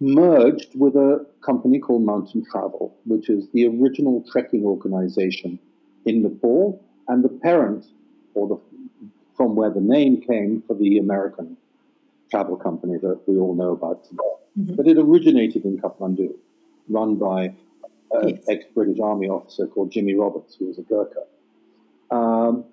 merged 0.00 0.68
with 0.74 0.96
a 0.96 1.26
company 1.44 1.78
called 1.78 2.02
Mountain 2.02 2.44
Travel, 2.50 2.94
which 3.04 3.30
is 3.30 3.48
the 3.52 3.66
original 3.66 4.24
trekking 4.30 4.64
organization 4.64 5.58
in 6.04 6.22
Nepal 6.22 6.82
and 7.08 7.24
the 7.24 7.28
parent, 7.28 7.86
or 8.34 8.48
the 8.48 8.58
from 9.36 9.56
where 9.56 9.70
the 9.70 9.80
name 9.80 10.20
came 10.20 10.62
for 10.66 10.74
the 10.74 10.98
American 10.98 11.56
travel 12.30 12.56
company 12.56 12.96
that 12.98 13.20
we 13.26 13.36
all 13.36 13.54
know 13.54 13.72
about 13.72 14.04
today. 14.04 14.22
Mm-hmm. 14.58 14.74
But 14.76 14.86
it 14.86 14.98
originated 14.98 15.64
in 15.64 15.78
Kathmandu, 15.78 16.34
run 16.88 17.16
by 17.16 17.54
an 18.12 18.28
yes. 18.28 18.44
ex-British 18.48 18.98
Army 19.00 19.28
officer 19.28 19.66
called 19.66 19.90
Jimmy 19.90 20.14
Roberts, 20.14 20.56
who 20.56 20.66
was 20.66 20.78
a 20.78 20.82
Gurkha. 20.82 21.24
Um, 22.10 22.64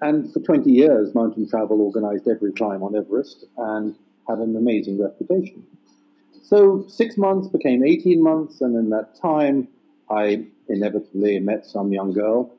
and 0.00 0.32
for 0.32 0.40
20 0.40 0.70
years, 0.70 1.14
Mountain 1.14 1.48
Travel 1.48 1.80
organized 1.80 2.26
every 2.26 2.52
climb 2.52 2.82
on 2.82 2.96
Everest 2.96 3.44
and 3.56 3.94
had 4.28 4.38
an 4.38 4.56
amazing 4.56 5.00
reputation. 5.00 5.64
So 6.42 6.84
six 6.88 7.16
months 7.16 7.48
became 7.48 7.84
18 7.84 8.22
months, 8.22 8.60
and 8.60 8.76
in 8.76 8.90
that 8.90 9.14
time, 9.14 9.68
I 10.10 10.44
inevitably 10.68 11.38
met 11.38 11.64
some 11.64 11.92
young 11.92 12.12
girl, 12.12 12.52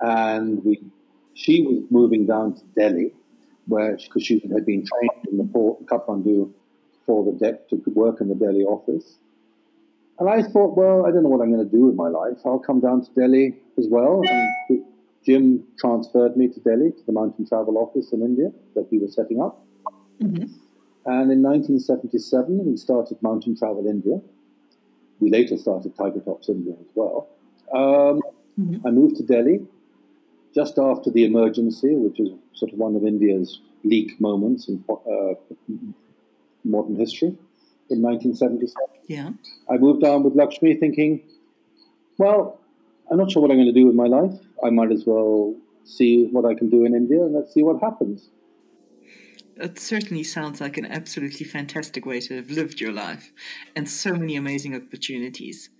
and 0.00 0.64
we, 0.64 0.82
she 1.34 1.62
was 1.62 1.82
moving 1.90 2.26
down 2.26 2.54
to 2.54 2.62
Delhi, 2.76 3.12
where 3.66 3.96
because 3.96 4.24
she 4.24 4.40
had 4.40 4.66
been 4.66 4.84
trained 4.84 5.26
in 5.30 5.38
the 5.38 5.44
port 5.44 5.86
Kathmandu 5.86 6.52
for 7.06 7.24
the 7.24 7.32
deck 7.32 7.68
to 7.68 7.82
work 7.86 8.20
in 8.20 8.28
the 8.28 8.34
Delhi 8.34 8.64
office. 8.64 9.18
And 10.18 10.28
I 10.28 10.42
thought, 10.42 10.76
well, 10.76 11.06
I 11.06 11.10
don't 11.10 11.22
know 11.22 11.28
what 11.28 11.42
I'm 11.42 11.52
going 11.52 11.68
to 11.68 11.76
do 11.76 11.86
with 11.86 11.96
my 11.96 12.08
life. 12.08 12.38
I'll 12.44 12.58
come 12.58 12.80
down 12.80 13.04
to 13.04 13.10
Delhi 13.18 13.56
as 13.78 13.86
well. 13.90 14.22
And 14.28 14.84
Jim 15.26 15.64
transferred 15.78 16.36
me 16.36 16.48
to 16.48 16.60
Delhi 16.60 16.92
to 16.92 17.06
the 17.06 17.12
Mountain 17.12 17.46
Travel 17.46 17.78
office 17.78 18.12
in 18.12 18.22
India 18.22 18.52
that 18.74 18.86
we 18.92 18.98
were 18.98 19.08
setting 19.08 19.40
up. 19.40 19.64
Mm-hmm. 20.22 20.44
And 21.06 21.32
in 21.32 21.42
1977, 21.42 22.64
we 22.64 22.76
started 22.76 23.20
Mountain 23.22 23.56
Travel 23.56 23.86
India. 23.86 24.20
We 25.20 25.30
later 25.30 25.56
started 25.56 25.96
Tiger 25.96 26.20
Tops 26.20 26.48
India 26.48 26.74
as 26.78 26.86
well. 26.94 27.28
Um, 27.74 28.20
mm-hmm. 28.58 28.86
I 28.86 28.90
moved 28.90 29.16
to 29.16 29.22
Delhi 29.22 29.66
just 30.54 30.78
after 30.78 31.10
the 31.10 31.24
emergency, 31.24 31.94
which 31.96 32.20
is 32.20 32.30
sort 32.52 32.72
of 32.72 32.78
one 32.78 32.94
of 32.96 33.04
India's 33.04 33.60
bleak 33.82 34.20
moments 34.20 34.68
in 34.68 34.82
uh, 34.88 35.34
modern 36.64 36.96
history, 36.96 37.36
in 37.90 38.00
1977. 38.02 38.74
Yeah. 39.06 39.30
I 39.68 39.76
moved 39.76 40.02
down 40.02 40.22
with 40.22 40.34
Lakshmi 40.34 40.74
thinking, 40.74 41.22
well, 42.18 42.58
I'm 43.10 43.18
not 43.18 43.30
sure 43.30 43.42
what 43.42 43.50
I'm 43.50 43.58
going 43.58 43.72
to 43.72 43.72
do 43.72 43.86
with 43.86 43.94
my 43.94 44.06
life. 44.06 44.38
I 44.64 44.70
might 44.70 44.92
as 44.92 45.04
well 45.06 45.54
see 45.84 46.26
what 46.26 46.44
I 46.44 46.54
can 46.54 46.70
do 46.70 46.84
in 46.84 46.94
India 46.94 47.22
and 47.22 47.34
let's 47.34 47.52
see 47.52 47.62
what 47.62 47.80
happens. 47.82 48.30
It 49.56 49.78
certainly 49.78 50.24
sounds 50.24 50.60
like 50.60 50.78
an 50.78 50.86
absolutely 50.86 51.46
fantastic 51.46 52.06
way 52.06 52.20
to 52.20 52.36
have 52.36 52.50
lived 52.50 52.80
your 52.80 52.92
life 52.92 53.32
and 53.76 53.88
so 53.88 54.14
many 54.14 54.34
amazing 54.34 54.74
opportunities. 54.74 55.70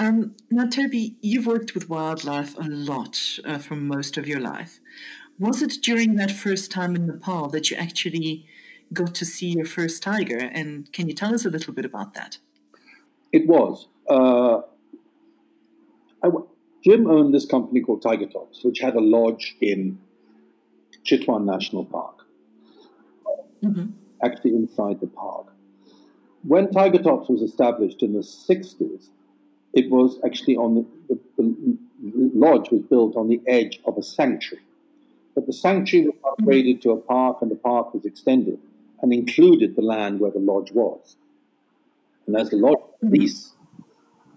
Um, 0.00 0.34
now, 0.50 0.66
Toby, 0.66 1.16
you've 1.20 1.46
worked 1.46 1.74
with 1.74 1.90
wildlife 1.90 2.56
a 2.56 2.62
lot 2.62 3.20
uh, 3.44 3.58
for 3.58 3.76
most 3.76 4.16
of 4.16 4.26
your 4.26 4.40
life. 4.40 4.80
Was 5.38 5.60
it 5.60 5.74
during 5.82 6.14
that 6.16 6.30
first 6.30 6.70
time 6.70 6.96
in 6.96 7.06
Nepal 7.06 7.50
that 7.50 7.70
you 7.70 7.76
actually 7.76 8.46
got 8.94 9.14
to 9.16 9.26
see 9.26 9.48
your 9.48 9.66
first 9.66 10.02
tiger? 10.02 10.38
And 10.38 10.90
can 10.94 11.06
you 11.06 11.12
tell 11.14 11.34
us 11.34 11.44
a 11.44 11.50
little 11.50 11.74
bit 11.74 11.84
about 11.84 12.14
that? 12.14 12.38
It 13.30 13.46
was. 13.46 13.88
Uh, 14.08 14.62
Jim 16.82 17.06
owned 17.06 17.34
this 17.34 17.44
company 17.44 17.82
called 17.82 18.00
Tiger 18.00 18.26
Tops, 18.26 18.64
which 18.64 18.78
had 18.78 18.94
a 18.96 19.00
lodge 19.00 19.54
in 19.60 19.98
Chitwan 21.04 21.44
National 21.44 21.84
Park 21.84 22.24
mm-hmm. 23.62 23.90
actually 24.24 24.52
inside 24.52 25.00
the 25.00 25.08
park. 25.08 25.48
When 26.42 26.70
Tiger 26.70 27.02
Tops 27.02 27.28
was 27.28 27.42
established 27.42 28.02
in 28.02 28.14
the 28.14 28.20
60s, 28.20 29.10
it 29.72 29.90
was 29.90 30.18
actually 30.24 30.56
on 30.56 30.86
the, 31.08 31.18
the, 31.36 31.42
the 31.42 32.30
lodge 32.34 32.70
was 32.70 32.82
built 32.82 33.16
on 33.16 33.28
the 33.28 33.40
edge 33.46 33.80
of 33.84 33.96
a 33.98 34.02
sanctuary. 34.02 34.64
But 35.34 35.46
the 35.46 35.52
sanctuary 35.52 36.08
was 36.08 36.16
upgraded 36.38 36.82
to 36.82 36.90
a 36.90 36.96
park 36.96 37.38
and 37.40 37.50
the 37.50 37.56
park 37.56 37.94
was 37.94 38.04
extended 38.04 38.58
and 39.02 39.12
included 39.12 39.76
the 39.76 39.82
land 39.82 40.20
where 40.20 40.30
the 40.30 40.38
lodge 40.38 40.72
was. 40.72 41.16
And 42.26 42.36
as 42.36 42.50
the 42.50 42.56
lodge 42.56 42.78
mm-hmm. 43.02 43.14
lease, 43.14 43.52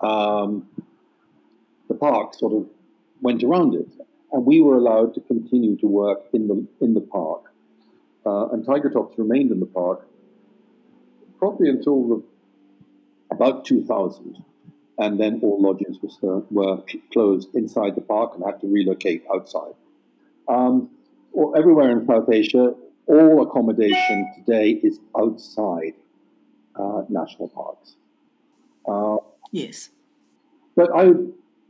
um, 0.01 0.67
the 1.87 1.95
park 1.95 2.35
sort 2.35 2.53
of 2.53 2.67
went 3.21 3.43
around 3.43 3.75
it. 3.75 3.87
And 4.31 4.45
we 4.45 4.61
were 4.61 4.77
allowed 4.77 5.13
to 5.15 5.21
continue 5.21 5.77
to 5.77 5.87
work 5.87 6.21
in 6.33 6.47
the, 6.47 6.67
in 6.81 6.93
the 6.93 7.01
park 7.01 7.53
uh, 8.25 8.47
and 8.49 8.65
tiger 8.65 8.89
tops 8.89 9.17
remained 9.17 9.51
in 9.51 9.59
the 9.59 9.65
park 9.65 10.07
probably 11.39 11.69
until 11.69 12.07
the, 12.07 12.23
about 13.31 13.65
2000. 13.65 14.43
And 14.97 15.19
then 15.19 15.39
all 15.41 15.59
lodges 15.61 15.97
were, 16.21 16.43
were 16.51 16.83
closed 17.11 17.55
inside 17.55 17.95
the 17.95 18.01
park 18.01 18.33
and 18.35 18.43
had 18.45 18.61
to 18.61 18.67
relocate 18.67 19.23
outside. 19.33 19.73
Um, 20.47 20.89
or 21.31 21.57
everywhere 21.57 21.89
in 21.89 22.05
South 22.05 22.29
Asia, 22.31 22.75
all 23.07 23.41
accommodation 23.41 24.31
today 24.37 24.69
is 24.83 24.99
outside 25.17 25.93
uh, 26.75 27.03
national 27.09 27.49
parks. 27.49 27.95
Uh, 28.87 29.17
yes. 29.51 29.89
But 30.75 30.91
I, 30.95 31.11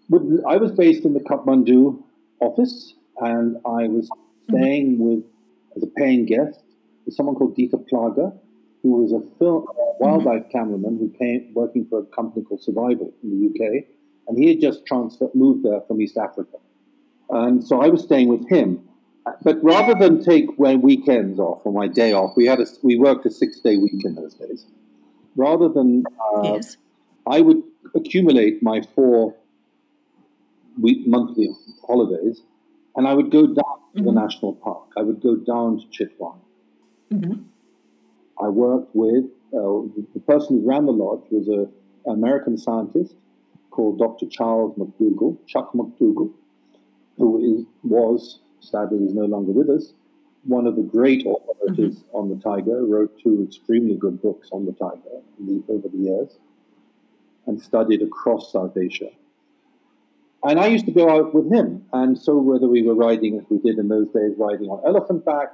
would, 0.10 0.44
I 0.48 0.58
was 0.58 0.72
based 0.72 1.06
in 1.06 1.14
the 1.14 1.20
Kathmandu 1.22 2.02
office, 2.40 2.94
and 3.20 3.58
I 3.66 3.88
was 3.88 4.10
mm-hmm. 4.10 4.58
staying 4.58 4.94
mm-hmm. 4.94 5.04
with 5.04 5.24
as 5.76 5.84
a 5.84 5.88
paying 5.88 6.26
guest 6.26 6.60
with 7.06 7.16
someone 7.16 7.36
called 7.36 7.56
Dieter 7.58 7.88
Plage, 7.88 8.34
who 8.84 9.02
was 9.02 9.14
a 9.14 9.22
film, 9.40 9.66
wildlife 10.00 10.50
cameraman 10.52 11.00
who 11.00 11.10
came 11.18 11.54
working 11.54 11.88
for 11.90 12.00
a 12.00 12.06
company 12.06 12.44
called 12.44 12.62
Survival 12.62 13.14
in 13.24 13.30
the 13.30 13.48
UK, 13.48 13.86
and 14.28 14.38
he 14.38 14.50
had 14.50 14.60
just 14.60 14.86
transferred, 14.86 15.34
moved 15.34 15.64
there 15.64 15.82
from 15.88 16.02
East 16.02 16.18
Africa. 16.18 16.58
And 17.30 17.66
so 17.66 17.82
I 17.82 17.88
was 17.88 18.04
staying 18.04 18.28
with 18.28 18.48
him. 18.50 18.88
But 19.42 19.64
rather 19.64 19.96
than 19.96 20.22
take 20.22 20.60
my 20.60 20.76
weekends 20.76 21.40
off 21.40 21.62
or 21.64 21.72
my 21.72 21.88
day 21.88 22.12
off, 22.12 22.34
we 22.36 22.46
had 22.46 22.60
a, 22.60 22.66
we 22.84 22.98
worked 22.98 23.26
a 23.26 23.32
six 23.32 23.60
day 23.62 23.78
week 23.78 24.04
in 24.04 24.16
those 24.16 24.34
days. 24.34 24.66
Rather 25.38 25.70
than 25.70 26.04
uh, 26.36 26.56
yes. 26.56 26.76
I 27.26 27.40
would 27.40 27.64
accumulate 27.96 28.62
my 28.62 28.82
four 28.94 29.34
week, 30.80 31.08
monthly 31.08 31.50
holidays, 31.88 32.42
and 32.98 33.08
I 33.08 33.14
would 33.14 33.32
go 33.32 33.48
down 33.48 33.56
mm-hmm. 33.96 34.06
the 34.06 34.12
national 34.12 34.56
park. 34.56 34.90
I 34.98 35.04
would 35.04 35.22
go 35.22 35.38
down 35.38 35.80
to 35.80 35.86
Chitwan. 35.88 36.38
Mm-hmm. 37.12 37.44
I 38.42 38.50
worked 38.50 38.96
with 38.96 39.26
uh, 39.54 39.88
the 40.14 40.22
person 40.26 40.62
who 40.62 40.68
ran 40.68 40.86
the 40.86 40.92
lodge 40.92 41.24
was 41.30 41.48
an 41.48 41.72
American 42.12 42.58
scientist 42.58 43.16
called 43.70 44.00
Dr. 44.00 44.28
Charles 44.28 44.76
McDougall, 44.78 45.38
Chuck 45.48 45.74
McDougall, 45.74 46.32
who 47.18 47.58
is, 47.60 47.66
was, 47.84 48.40
sadly, 48.60 49.00
he's 49.00 49.14
no 49.14 49.26
longer 49.26 49.52
with 49.52 49.70
us, 49.70 49.94
one 50.44 50.68
of 50.68 50.76
the 50.76 50.82
great 50.82 51.26
authorities 51.26 52.00
mm-hmm. 52.00 52.16
on 52.16 52.30
the 52.30 52.36
tiger, 52.36 52.86
wrote 52.86 53.18
two 53.22 53.44
extremely 53.48 53.96
good 53.96 54.22
books 54.22 54.50
on 54.52 54.66
the 54.66 54.74
tiger 54.74 55.22
the, 55.40 55.64
over 55.70 55.88
the 55.88 55.98
years, 55.98 56.38
and 57.48 57.62
studied 57.62 58.02
across 58.02 58.52
South 58.52 58.78
Asia. 58.78 59.10
And 60.44 60.60
I 60.60 60.68
used 60.68 60.86
to 60.86 60.92
go 60.92 61.10
out 61.10 61.34
with 61.34 61.52
him. 61.52 61.86
And 61.94 62.20
so, 62.20 62.38
whether 62.38 62.68
we 62.68 62.84
were 62.84 62.96
riding, 62.96 63.40
as 63.40 63.46
we 63.50 63.60
did 63.60 63.80
in 63.80 63.88
those 63.88 64.08
days, 64.10 64.34
riding 64.38 64.68
on 64.70 64.82
elephant 64.86 65.24
back, 65.24 65.54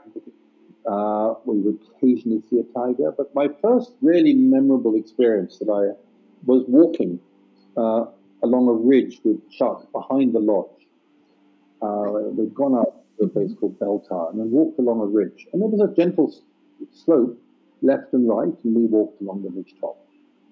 uh, 0.87 1.35
we 1.45 1.59
would 1.59 1.79
occasionally 1.95 2.41
see 2.49 2.59
a 2.59 2.63
tiger. 2.73 3.11
But 3.15 3.33
my 3.35 3.47
first 3.61 3.93
really 4.01 4.33
memorable 4.33 4.95
experience 4.95 5.57
that 5.59 5.69
I 5.69 5.99
was 6.45 6.63
walking 6.67 7.19
uh, 7.77 8.05
along 8.43 8.67
a 8.67 8.73
ridge 8.73 9.19
with 9.23 9.49
Chuck 9.49 9.91
behind 9.91 10.33
the 10.33 10.39
lodge. 10.39 10.87
Uh, 11.81 12.29
we'd 12.31 12.53
gone 12.53 12.75
up 12.75 13.05
to 13.17 13.25
a 13.25 13.27
place 13.27 13.51
called 13.59 13.79
Bell 13.79 14.03
Tower 14.07 14.31
and 14.31 14.39
then 14.39 14.51
walked 14.51 14.79
along 14.79 15.01
a 15.01 15.05
ridge. 15.05 15.47
And 15.53 15.61
there 15.61 15.69
was 15.69 15.81
a 15.81 15.93
gentle 15.93 16.33
slope 16.93 17.37
left 17.81 18.13
and 18.13 18.27
right, 18.27 18.53
and 18.63 18.75
we 18.75 18.85
walked 18.85 19.21
along 19.21 19.43
the 19.43 19.49
ridge 19.49 19.73
top. 19.79 19.97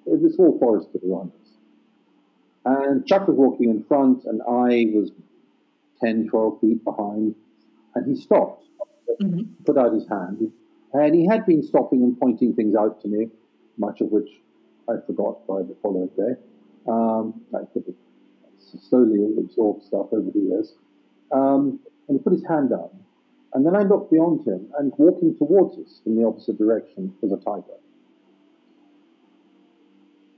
It 0.06 0.22
was 0.22 0.36
all 0.38 0.58
forested 0.60 1.02
around 1.04 1.32
us. 1.42 1.48
And 2.66 3.06
Chuck 3.06 3.28
was 3.28 3.38
walking 3.38 3.70
in 3.70 3.84
front, 3.84 4.26
and 4.26 4.42
I 4.42 4.92
was 4.94 5.12
10, 6.02 6.28
12 6.30 6.62
feet 6.62 6.84
behind. 6.84 7.36
And 7.96 8.08
he 8.08 8.22
stopped, 8.22 8.67
mm-hmm. 9.22 9.64
put 9.66 9.78
out 9.78 9.94
his 9.94 10.08
hand. 10.08 10.52
And 10.94 11.16
he 11.16 11.26
had 11.28 11.46
been 11.46 11.64
stopping 11.64 12.04
and 12.04 12.20
pointing 12.20 12.54
things 12.54 12.76
out 12.76 13.02
to 13.02 13.08
me, 13.08 13.28
much 13.78 14.02
of 14.02 14.12
which 14.12 14.30
I 14.90 14.94
forgot 15.06 15.46
by 15.48 15.62
the 15.62 15.76
following 15.82 16.10
day. 16.16 16.36
Um, 16.88 17.42
I 17.54 17.66
could 17.74 17.94
slowly 18.60 19.20
absorb 19.38 19.84
stuff 19.84 20.08
over 20.12 20.32
the 20.34 20.40
years. 20.40 20.74
Um, 21.32 21.80
and 22.08 22.18
he 22.18 22.24
put 22.24 22.34
his 22.34 22.46
hand 22.48 22.70
down. 22.70 22.90
And 23.54 23.66
then 23.66 23.76
I 23.76 23.84
looked 23.84 24.12
beyond 24.12 24.46
him, 24.46 24.68
and 24.78 24.94
walking 24.98 25.36
towards 25.36 25.78
us 25.78 26.02
in 26.06 26.16
the 26.16 26.26
opposite 26.26 26.58
direction 26.58 27.14
was 27.22 27.32
a 27.32 27.44
tiger. 27.44 27.78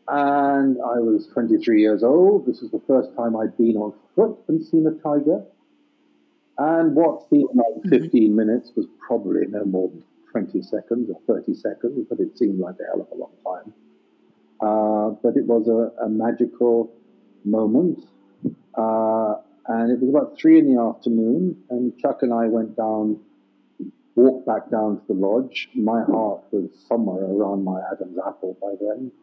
And 0.07 0.77
I 0.77 0.99
was 0.99 1.27
23 1.33 1.81
years 1.81 2.03
old. 2.03 2.45
This 2.45 2.61
was 2.61 2.71
the 2.71 2.81
first 2.87 3.15
time 3.15 3.35
I'd 3.35 3.55
been 3.57 3.77
on 3.77 3.93
foot 4.15 4.37
and 4.47 4.63
seen 4.63 4.87
a 4.87 4.91
tiger. 5.03 5.43
And 6.59 6.93
what 6.93 7.27
seemed 7.29 7.55
like 7.55 7.83
mm-hmm. 7.85 7.89
15 7.89 8.35
minutes 8.35 8.73
was 8.75 8.85
probably 8.99 9.47
no 9.47 9.63
more 9.63 9.87
than 9.87 10.03
20 10.31 10.61
seconds 10.61 11.09
or 11.09 11.19
30 11.25 11.55
seconds, 11.55 12.05
but 12.09 12.19
it 12.19 12.37
seemed 12.37 12.59
like 12.59 12.75
a 12.81 12.85
hell 12.85 13.01
of 13.01 13.07
a 13.11 13.15
long 13.15 13.31
time. 13.43 13.73
Uh, 14.61 15.15
but 15.23 15.37
it 15.37 15.45
was 15.45 15.69
a, 15.69 16.03
a 16.03 16.09
magical 16.09 16.91
moment. 17.45 18.03
Uh, 18.77 19.35
and 19.67 19.91
it 19.91 20.01
was 20.01 20.09
about 20.09 20.37
three 20.37 20.59
in 20.59 20.73
the 20.73 20.81
afternoon, 20.81 21.63
and 21.69 21.97
Chuck 21.97 22.23
and 22.23 22.33
I 22.33 22.47
went 22.47 22.75
down, 22.75 23.21
walked 24.15 24.45
back 24.45 24.69
down 24.69 24.99
to 24.99 25.07
the 25.07 25.13
lodge. 25.13 25.69
My 25.75 26.03
heart 26.03 26.43
was 26.51 26.69
somewhere 26.89 27.23
around 27.23 27.63
my 27.63 27.79
Adam's 27.89 28.17
apple 28.25 28.57
by 28.61 28.73
then, 28.81 29.13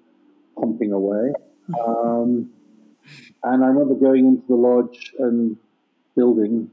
pumping 0.59 0.93
away. 0.93 1.33
Um, 1.87 2.51
and 3.43 3.63
I 3.63 3.67
remember 3.67 3.95
going 3.95 4.27
into 4.27 4.47
the 4.49 4.55
lodge 4.55 5.13
and 5.19 5.59
building 6.15 6.71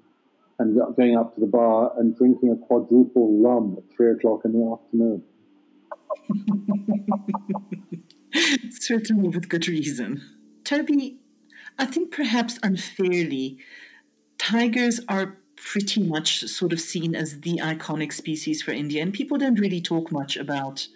and 0.63 0.95
going 0.95 1.17
up 1.17 1.35
to 1.35 1.41
the 1.41 1.47
bar 1.47 1.91
and 1.97 2.15
drinking 2.15 2.49
a 2.51 2.55
quadruple 2.65 3.41
rum 3.41 3.75
at 3.77 3.95
three 3.95 4.11
o'clock 4.11 4.41
in 4.45 4.53
the 4.53 4.71
afternoon. 4.71 5.23
Certainly 8.71 9.29
with 9.29 9.49
good 9.49 9.67
reason. 9.67 10.21
Toby, 10.63 11.19
I 11.77 11.85
think 11.85 12.11
perhaps 12.11 12.59
unfairly, 12.63 13.57
tigers 14.37 15.01
are 15.09 15.37
pretty 15.55 16.01
much 16.01 16.43
sort 16.43 16.73
of 16.73 16.79
seen 16.79 17.15
as 17.15 17.41
the 17.41 17.57
iconic 17.57 18.13
species 18.13 18.61
for 18.61 18.71
India, 18.71 19.01
and 19.01 19.13
people 19.13 19.37
don't 19.37 19.59
really 19.59 19.81
talk 19.81 20.11
much 20.11 20.37
about, 20.37 20.87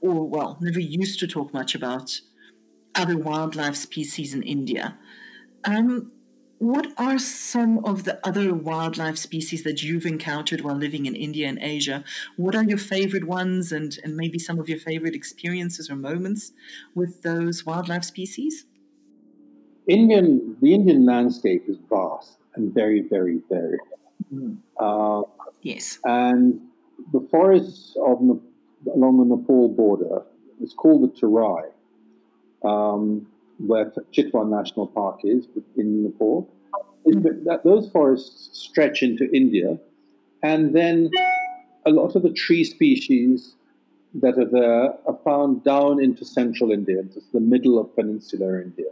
or 0.00 0.28
well, 0.28 0.58
never 0.60 0.80
used 0.80 1.20
to 1.20 1.26
talk 1.26 1.54
much 1.54 1.74
about 1.74 2.20
other 2.94 3.16
wildlife 3.16 3.76
species 3.76 4.34
in 4.34 4.42
India. 4.42 4.98
Um, 5.64 6.12
what 6.58 6.92
are 6.96 7.18
some 7.18 7.84
of 7.84 8.04
the 8.04 8.18
other 8.26 8.54
wildlife 8.54 9.18
species 9.18 9.62
that 9.64 9.82
you've 9.82 10.06
encountered 10.06 10.60
while 10.60 10.76
living 10.76 11.06
in 11.06 11.14
India 11.14 11.48
and 11.48 11.58
Asia? 11.60 12.04
What 12.36 12.54
are 12.54 12.64
your 12.64 12.78
favorite 12.78 13.24
ones 13.24 13.72
and, 13.72 13.98
and 14.04 14.16
maybe 14.16 14.38
some 14.38 14.58
of 14.58 14.68
your 14.68 14.78
favorite 14.78 15.14
experiences 15.14 15.90
or 15.90 15.96
moments 15.96 16.52
with 16.94 17.22
those 17.22 17.66
wildlife 17.66 18.04
species? 18.04 18.66
Indian, 19.86 20.56
the 20.62 20.74
Indian 20.74 21.04
landscape 21.04 21.64
is 21.68 21.76
vast 21.90 22.38
and 22.54 22.72
very, 22.72 23.02
very 23.02 23.40
varied. 23.50 23.80
Mm. 24.32 24.56
Uh, 24.78 25.22
yes. 25.62 25.98
And 26.04 26.60
the 27.12 27.26
forests 27.30 27.96
of 27.96 28.18
along 28.92 29.18
the 29.18 29.36
Nepal 29.36 29.68
border 29.68 30.22
is 30.62 30.72
called 30.72 31.02
the 31.02 31.20
Terai, 31.20 31.70
um, 32.64 33.26
where 33.58 33.92
Chitwan 34.12 34.50
National 34.50 34.86
Park 34.86 35.20
is 35.24 35.46
in 35.76 36.04
Nepal. 36.04 36.48
That 37.06 37.60
those 37.64 37.90
forests 37.90 38.48
stretch 38.52 39.02
into 39.02 39.28
India, 39.32 39.78
and 40.42 40.74
then 40.74 41.10
a 41.84 41.90
lot 41.90 42.16
of 42.16 42.22
the 42.22 42.32
tree 42.32 42.64
species 42.64 43.56
that 44.14 44.38
are 44.38 44.48
there 44.48 44.94
are 45.06 45.18
found 45.24 45.64
down 45.64 46.02
into 46.02 46.24
central 46.24 46.70
India, 46.70 47.00
into 47.00 47.20
the 47.32 47.40
middle 47.40 47.78
of 47.78 47.94
peninsular 47.94 48.62
India. 48.62 48.86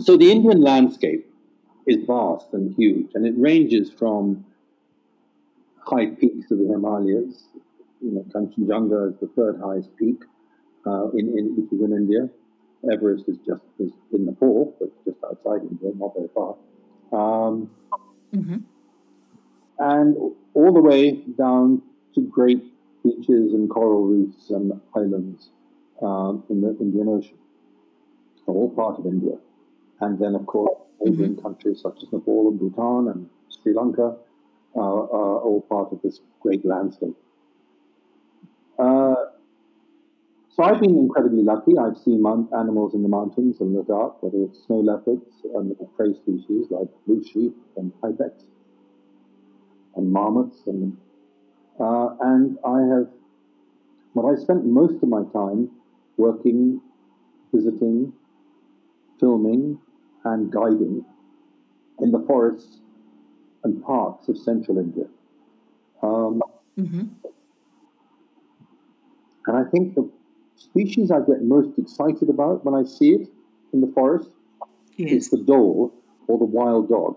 So 0.00 0.16
the 0.16 0.30
Indian 0.30 0.60
landscape 0.60 1.30
is 1.86 1.98
vast 2.04 2.52
and 2.52 2.74
huge, 2.74 3.10
and 3.14 3.26
it 3.26 3.34
ranges 3.36 3.90
from 3.90 4.44
high 5.78 6.06
peaks 6.06 6.50
of 6.50 6.58
the 6.58 6.66
Himalayas. 6.66 7.44
You 8.00 8.10
know, 8.12 8.26
Kanchenjunga 8.34 9.12
is 9.12 9.20
the 9.20 9.28
third 9.28 9.60
highest 9.60 9.96
peak 9.96 10.22
uh, 10.84 11.10
in, 11.10 11.28
in, 11.38 11.68
in 11.70 11.92
India. 11.92 12.28
Everest 12.92 13.24
is 13.28 13.36
just 13.46 13.62
is 13.78 13.92
in 14.12 14.26
Nepal, 14.26 14.74
but 14.78 14.88
just 15.04 15.18
outside 15.24 15.62
India, 15.68 15.90
not 15.96 16.14
very 16.14 16.28
far. 16.34 16.56
Um, 17.12 17.70
mm-hmm. 18.34 18.56
And 19.78 20.16
all 20.54 20.72
the 20.72 20.80
way 20.80 21.22
down 21.38 21.82
to 22.14 22.20
great 22.22 22.62
beaches 23.02 23.52
and 23.52 23.68
coral 23.68 24.04
reefs 24.04 24.50
and 24.50 24.72
islands 24.94 25.50
um, 26.02 26.42
in 26.48 26.60
the 26.60 26.76
Indian 26.80 27.08
Ocean, 27.08 27.38
all 28.46 28.70
part 28.70 28.98
of 28.98 29.06
India. 29.06 29.36
And 30.00 30.18
then, 30.18 30.34
of 30.34 30.46
course, 30.46 30.78
neighboring 31.00 31.32
mm-hmm. 31.32 31.42
countries 31.42 31.80
such 31.82 32.02
as 32.02 32.12
Nepal 32.12 32.48
and 32.48 32.58
Bhutan 32.58 33.08
and 33.08 33.28
Sri 33.48 33.74
Lanka 33.74 34.16
uh, 34.74 34.80
are 34.80 35.38
all 35.40 35.64
part 35.68 35.92
of 35.92 36.00
this 36.02 36.20
great 36.40 36.64
landscape. 36.64 37.16
Uh, 38.78 39.14
so 40.56 40.62
I've 40.62 40.80
been 40.80 40.96
incredibly 40.96 41.42
lucky. 41.42 41.76
I've 41.76 41.98
seen 41.98 42.24
animals 42.26 42.94
in 42.94 43.02
the 43.02 43.10
mountains 43.10 43.60
in 43.60 43.74
the 43.74 43.82
dark, 43.82 44.22
whether 44.22 44.42
it's 44.42 44.64
snow 44.64 44.76
leopards 44.76 45.26
and 45.54 45.76
prey 45.98 46.14
species 46.14 46.68
like 46.70 46.88
blue 47.06 47.22
sheep 47.22 47.54
and 47.76 47.92
ibex 48.02 48.44
and 49.96 50.10
marmots. 50.10 50.56
And, 50.66 50.96
uh, 51.78 52.16
and 52.20 52.56
I 52.64 52.80
have, 52.88 53.08
well, 54.14 54.34
I 54.34 54.40
spent 54.40 54.64
most 54.64 55.02
of 55.02 55.10
my 55.10 55.24
time 55.30 55.68
working, 56.16 56.80
visiting, 57.52 58.14
filming, 59.20 59.78
and 60.24 60.50
guiding 60.50 61.04
in 62.00 62.12
the 62.12 62.24
forests 62.26 62.78
and 63.62 63.84
parks 63.84 64.28
of 64.28 64.38
central 64.38 64.78
India. 64.78 65.04
Um, 66.02 66.40
mm-hmm. 66.78 67.02
And 69.48 69.56
I 69.56 69.68
think 69.70 69.94
the 69.94 70.15
species 70.56 71.10
I 71.10 71.20
get 71.20 71.42
most 71.42 71.78
excited 71.78 72.28
about 72.28 72.64
when 72.64 72.74
I 72.74 72.86
see 72.86 73.10
it 73.12 73.28
in 73.72 73.80
the 73.80 73.92
forest 73.92 74.30
yes. 74.96 75.12
is 75.12 75.30
the 75.30 75.38
dhole 75.38 75.92
or 76.26 76.38
the 76.38 76.44
wild 76.44 76.88
dog. 76.88 77.16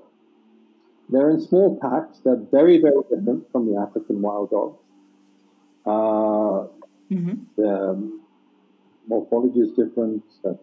They're 1.10 1.32
in 1.32 1.42
small 1.42 1.80
packs. 1.82 2.20
They're 2.24 2.44
very, 2.52 2.80
very 2.80 3.02
different 3.10 3.52
from 3.52 3.66
the 3.72 3.80
African 3.80 4.22
wild 4.22 4.52
dogs. 4.52 4.78
Uh, 5.86 6.68
mm-hmm. 7.12 7.34
Their 7.58 7.96
morphology 9.08 9.62
is 9.62 9.72
different. 9.72 10.24
Uh, 10.46 10.54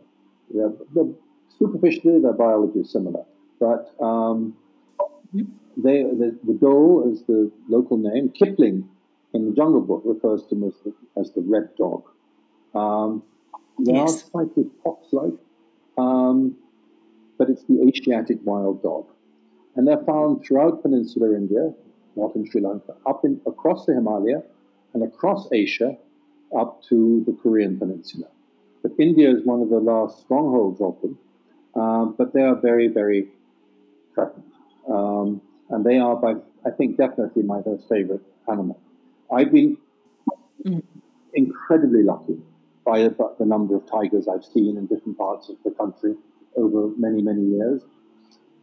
the 0.94 1.14
superficially, 1.58 2.20
their 2.20 2.32
biology 2.32 2.80
is 2.80 2.90
similar, 2.92 3.24
but 3.58 3.92
um, 4.00 4.54
they, 5.32 6.02
the, 6.02 6.38
the 6.44 6.52
dhole 6.52 7.12
is 7.12 7.22
the 7.24 7.50
local 7.68 7.96
name. 7.96 8.28
Kipling 8.28 8.88
in 9.34 9.50
the 9.50 9.56
Jungle 9.56 9.80
Book 9.80 10.02
refers 10.04 10.42
to 10.44 10.54
them 10.54 10.64
as 10.64 10.74
the, 10.84 10.94
as 11.20 11.32
the 11.32 11.40
red 11.40 11.74
dog. 11.76 12.04
Um, 12.76 13.22
they 13.78 13.92
yes. 13.92 14.14
are 14.14 14.30
slightly 14.30 14.64
fox-like, 14.82 15.38
um, 15.98 16.56
but 17.38 17.48
it's 17.50 17.64
the 17.64 17.82
Asiatic 17.86 18.38
wild 18.44 18.82
dog, 18.82 19.06
and 19.74 19.86
they're 19.86 20.04
found 20.04 20.44
throughout 20.44 20.82
peninsular 20.82 21.36
India, 21.36 21.72
not 22.16 22.34
in 22.34 22.48
Sri 22.50 22.60
Lanka, 22.60 22.94
up 23.06 23.24
in 23.24 23.40
across 23.46 23.86
the 23.86 23.94
Himalaya, 23.94 24.42
and 24.94 25.02
across 25.02 25.48
Asia, 25.52 25.96
up 26.58 26.82
to 26.88 27.22
the 27.26 27.32
Korean 27.42 27.78
peninsula. 27.78 28.28
But 28.82 28.92
India 28.98 29.30
is 29.30 29.44
one 29.44 29.60
of 29.60 29.68
the 29.68 29.78
last 29.78 30.20
strongholds 30.20 30.80
of 30.80 31.00
them, 31.02 31.18
um, 31.74 32.14
but 32.16 32.32
they 32.32 32.40
are 32.40 32.54
very, 32.54 32.88
very 32.88 33.28
threatened. 34.14 34.52
Um, 34.88 35.42
and 35.68 35.84
they 35.84 35.98
are, 35.98 36.16
by, 36.16 36.34
I 36.64 36.70
think, 36.70 36.96
definitely 36.96 37.42
my 37.42 37.60
most 37.66 37.88
favorite 37.88 38.22
animal. 38.50 38.80
I've 39.30 39.52
been 39.52 39.76
mm. 40.64 40.82
incredibly 41.34 42.02
lucky 42.02 42.38
by 42.86 43.00
the 43.00 43.44
number 43.44 43.74
of 43.74 43.84
tigers 43.90 44.28
I've 44.28 44.44
seen 44.44 44.78
in 44.78 44.86
different 44.86 45.18
parts 45.18 45.48
of 45.48 45.56
the 45.64 45.72
country 45.72 46.14
over 46.56 46.94
many, 46.96 47.20
many 47.20 47.42
years. 47.42 47.82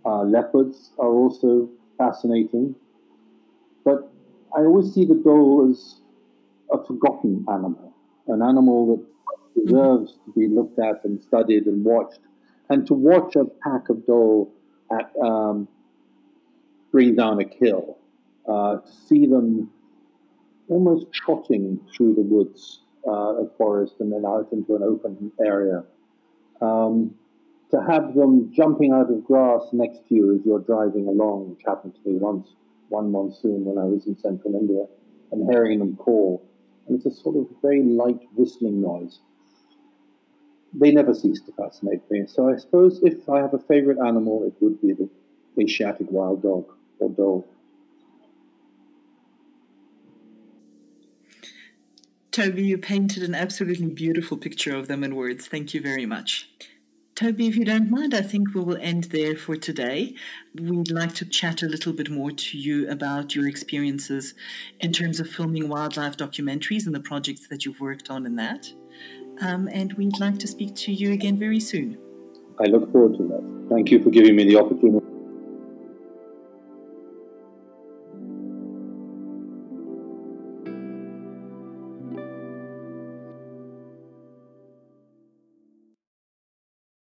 Uh, 0.05 0.23
leopards 0.23 0.91
are 0.97 1.09
also 1.09 1.69
fascinating, 1.97 2.75
but 3.85 4.09
I 4.55 4.61
always 4.61 4.93
see 4.93 5.05
the 5.05 5.13
dhole 5.13 5.69
as 5.69 5.95
a 6.71 6.83
forgotten 6.83 7.45
animal, 7.49 7.93
an 8.27 8.41
animal 8.41 8.97
that 8.97 9.65
deserves 9.65 10.17
to 10.25 10.31
be 10.31 10.47
looked 10.47 10.79
at 10.79 11.03
and 11.03 11.21
studied 11.21 11.65
and 11.65 11.83
watched 11.83 12.19
and 12.69 12.87
to 12.87 12.93
watch 12.93 13.35
a 13.35 13.45
pack 13.45 13.89
of 13.89 13.97
dhole 14.07 14.49
at, 14.91 15.11
um, 15.21 15.67
bring 16.91 17.15
down 17.15 17.39
a 17.39 17.45
kill, 17.45 17.97
uh, 18.47 18.77
to 18.77 18.91
see 19.07 19.25
them 19.25 19.69
almost 20.69 21.07
trotting 21.11 21.79
through 21.93 22.13
the 22.15 22.21
woods, 22.21 22.82
uh, 23.07 23.43
a 23.43 23.49
forest, 23.57 23.95
and 23.99 24.11
then 24.11 24.25
out 24.25 24.49
into 24.51 24.75
an 24.75 24.83
open 24.83 25.31
area. 25.43 25.83
Um, 26.61 27.15
to 27.71 27.81
have 27.81 28.13
them 28.13 28.53
jumping 28.53 28.91
out 28.91 29.11
of 29.11 29.25
grass 29.25 29.61
next 29.73 30.07
to 30.07 30.15
you 30.15 30.35
as 30.35 30.41
you're 30.45 30.59
driving 30.59 31.07
along, 31.07 31.49
which 31.49 31.61
happened 31.65 31.95
to 31.95 32.09
me 32.09 32.17
once, 32.17 32.49
one 32.89 33.11
monsoon 33.11 33.65
when 33.65 33.77
I 33.77 33.85
was 33.85 34.05
in 34.05 34.15
central 34.17 34.55
India, 34.55 34.85
and 35.31 35.49
hearing 35.51 35.79
them 35.79 35.95
call. 35.95 36.43
And 36.87 36.97
it's 36.97 37.05
a 37.05 37.21
sort 37.21 37.37
of 37.37 37.47
very 37.61 37.81
light 37.81 38.21
whistling 38.35 38.81
noise 38.81 39.19
they 40.73 40.91
never 40.91 41.13
cease 41.13 41.41
to 41.41 41.51
fascinate 41.53 42.09
me. 42.09 42.23
So 42.27 42.49
I 42.49 42.57
suppose 42.57 42.99
if 43.03 43.29
I 43.29 43.39
have 43.39 43.53
a 43.53 43.59
favorite 43.59 43.99
animal, 44.05 44.43
it 44.43 44.53
would 44.59 44.81
be 44.81 44.93
the 44.93 45.09
Asiatic 45.59 46.07
wild 46.09 46.41
dog 46.41 46.65
or 46.99 47.09
dhole. 47.09 47.45
Toby, 52.33 52.63
you 52.63 52.79
painted 52.79 53.21
an 53.21 53.35
absolutely 53.35 53.91
beautiful 53.91 54.37
picture 54.37 54.75
of 54.75 54.87
them 54.87 55.03
in 55.03 55.15
words. 55.15 55.45
Thank 55.45 55.75
you 55.75 55.81
very 55.81 56.07
much. 56.07 56.49
Toby, 57.13 57.45
if 57.45 57.55
you 57.55 57.63
don't 57.63 57.91
mind, 57.91 58.15
I 58.15 58.23
think 58.23 58.55
we 58.55 58.61
will 58.61 58.77
end 58.77 59.03
there 59.05 59.35
for 59.35 59.55
today. 59.55 60.15
We'd 60.59 60.89
like 60.89 61.13
to 61.15 61.25
chat 61.25 61.61
a 61.61 61.67
little 61.67 61.93
bit 61.93 62.09
more 62.09 62.31
to 62.31 62.57
you 62.57 62.89
about 62.89 63.35
your 63.35 63.47
experiences 63.47 64.33
in 64.79 64.91
terms 64.91 65.19
of 65.19 65.29
filming 65.29 65.69
wildlife 65.69 66.17
documentaries 66.17 66.87
and 66.87 66.95
the 66.95 67.01
projects 67.01 67.47
that 67.49 67.65
you've 67.65 67.79
worked 67.79 68.09
on 68.09 68.25
in 68.25 68.35
that. 68.37 68.67
Um, 69.41 69.69
and 69.71 69.93
we'd 69.93 70.19
like 70.19 70.39
to 70.39 70.47
speak 70.47 70.73
to 70.77 70.91
you 70.91 71.13
again 71.13 71.37
very 71.37 71.59
soon. 71.59 71.99
I 72.59 72.63
look 72.63 72.91
forward 72.91 73.15
to 73.17 73.27
that. 73.27 73.67
Thank 73.69 73.91
you 73.91 74.01
for 74.01 74.09
giving 74.09 74.35
me 74.35 74.45
the 74.45 74.57
opportunity. 74.57 75.02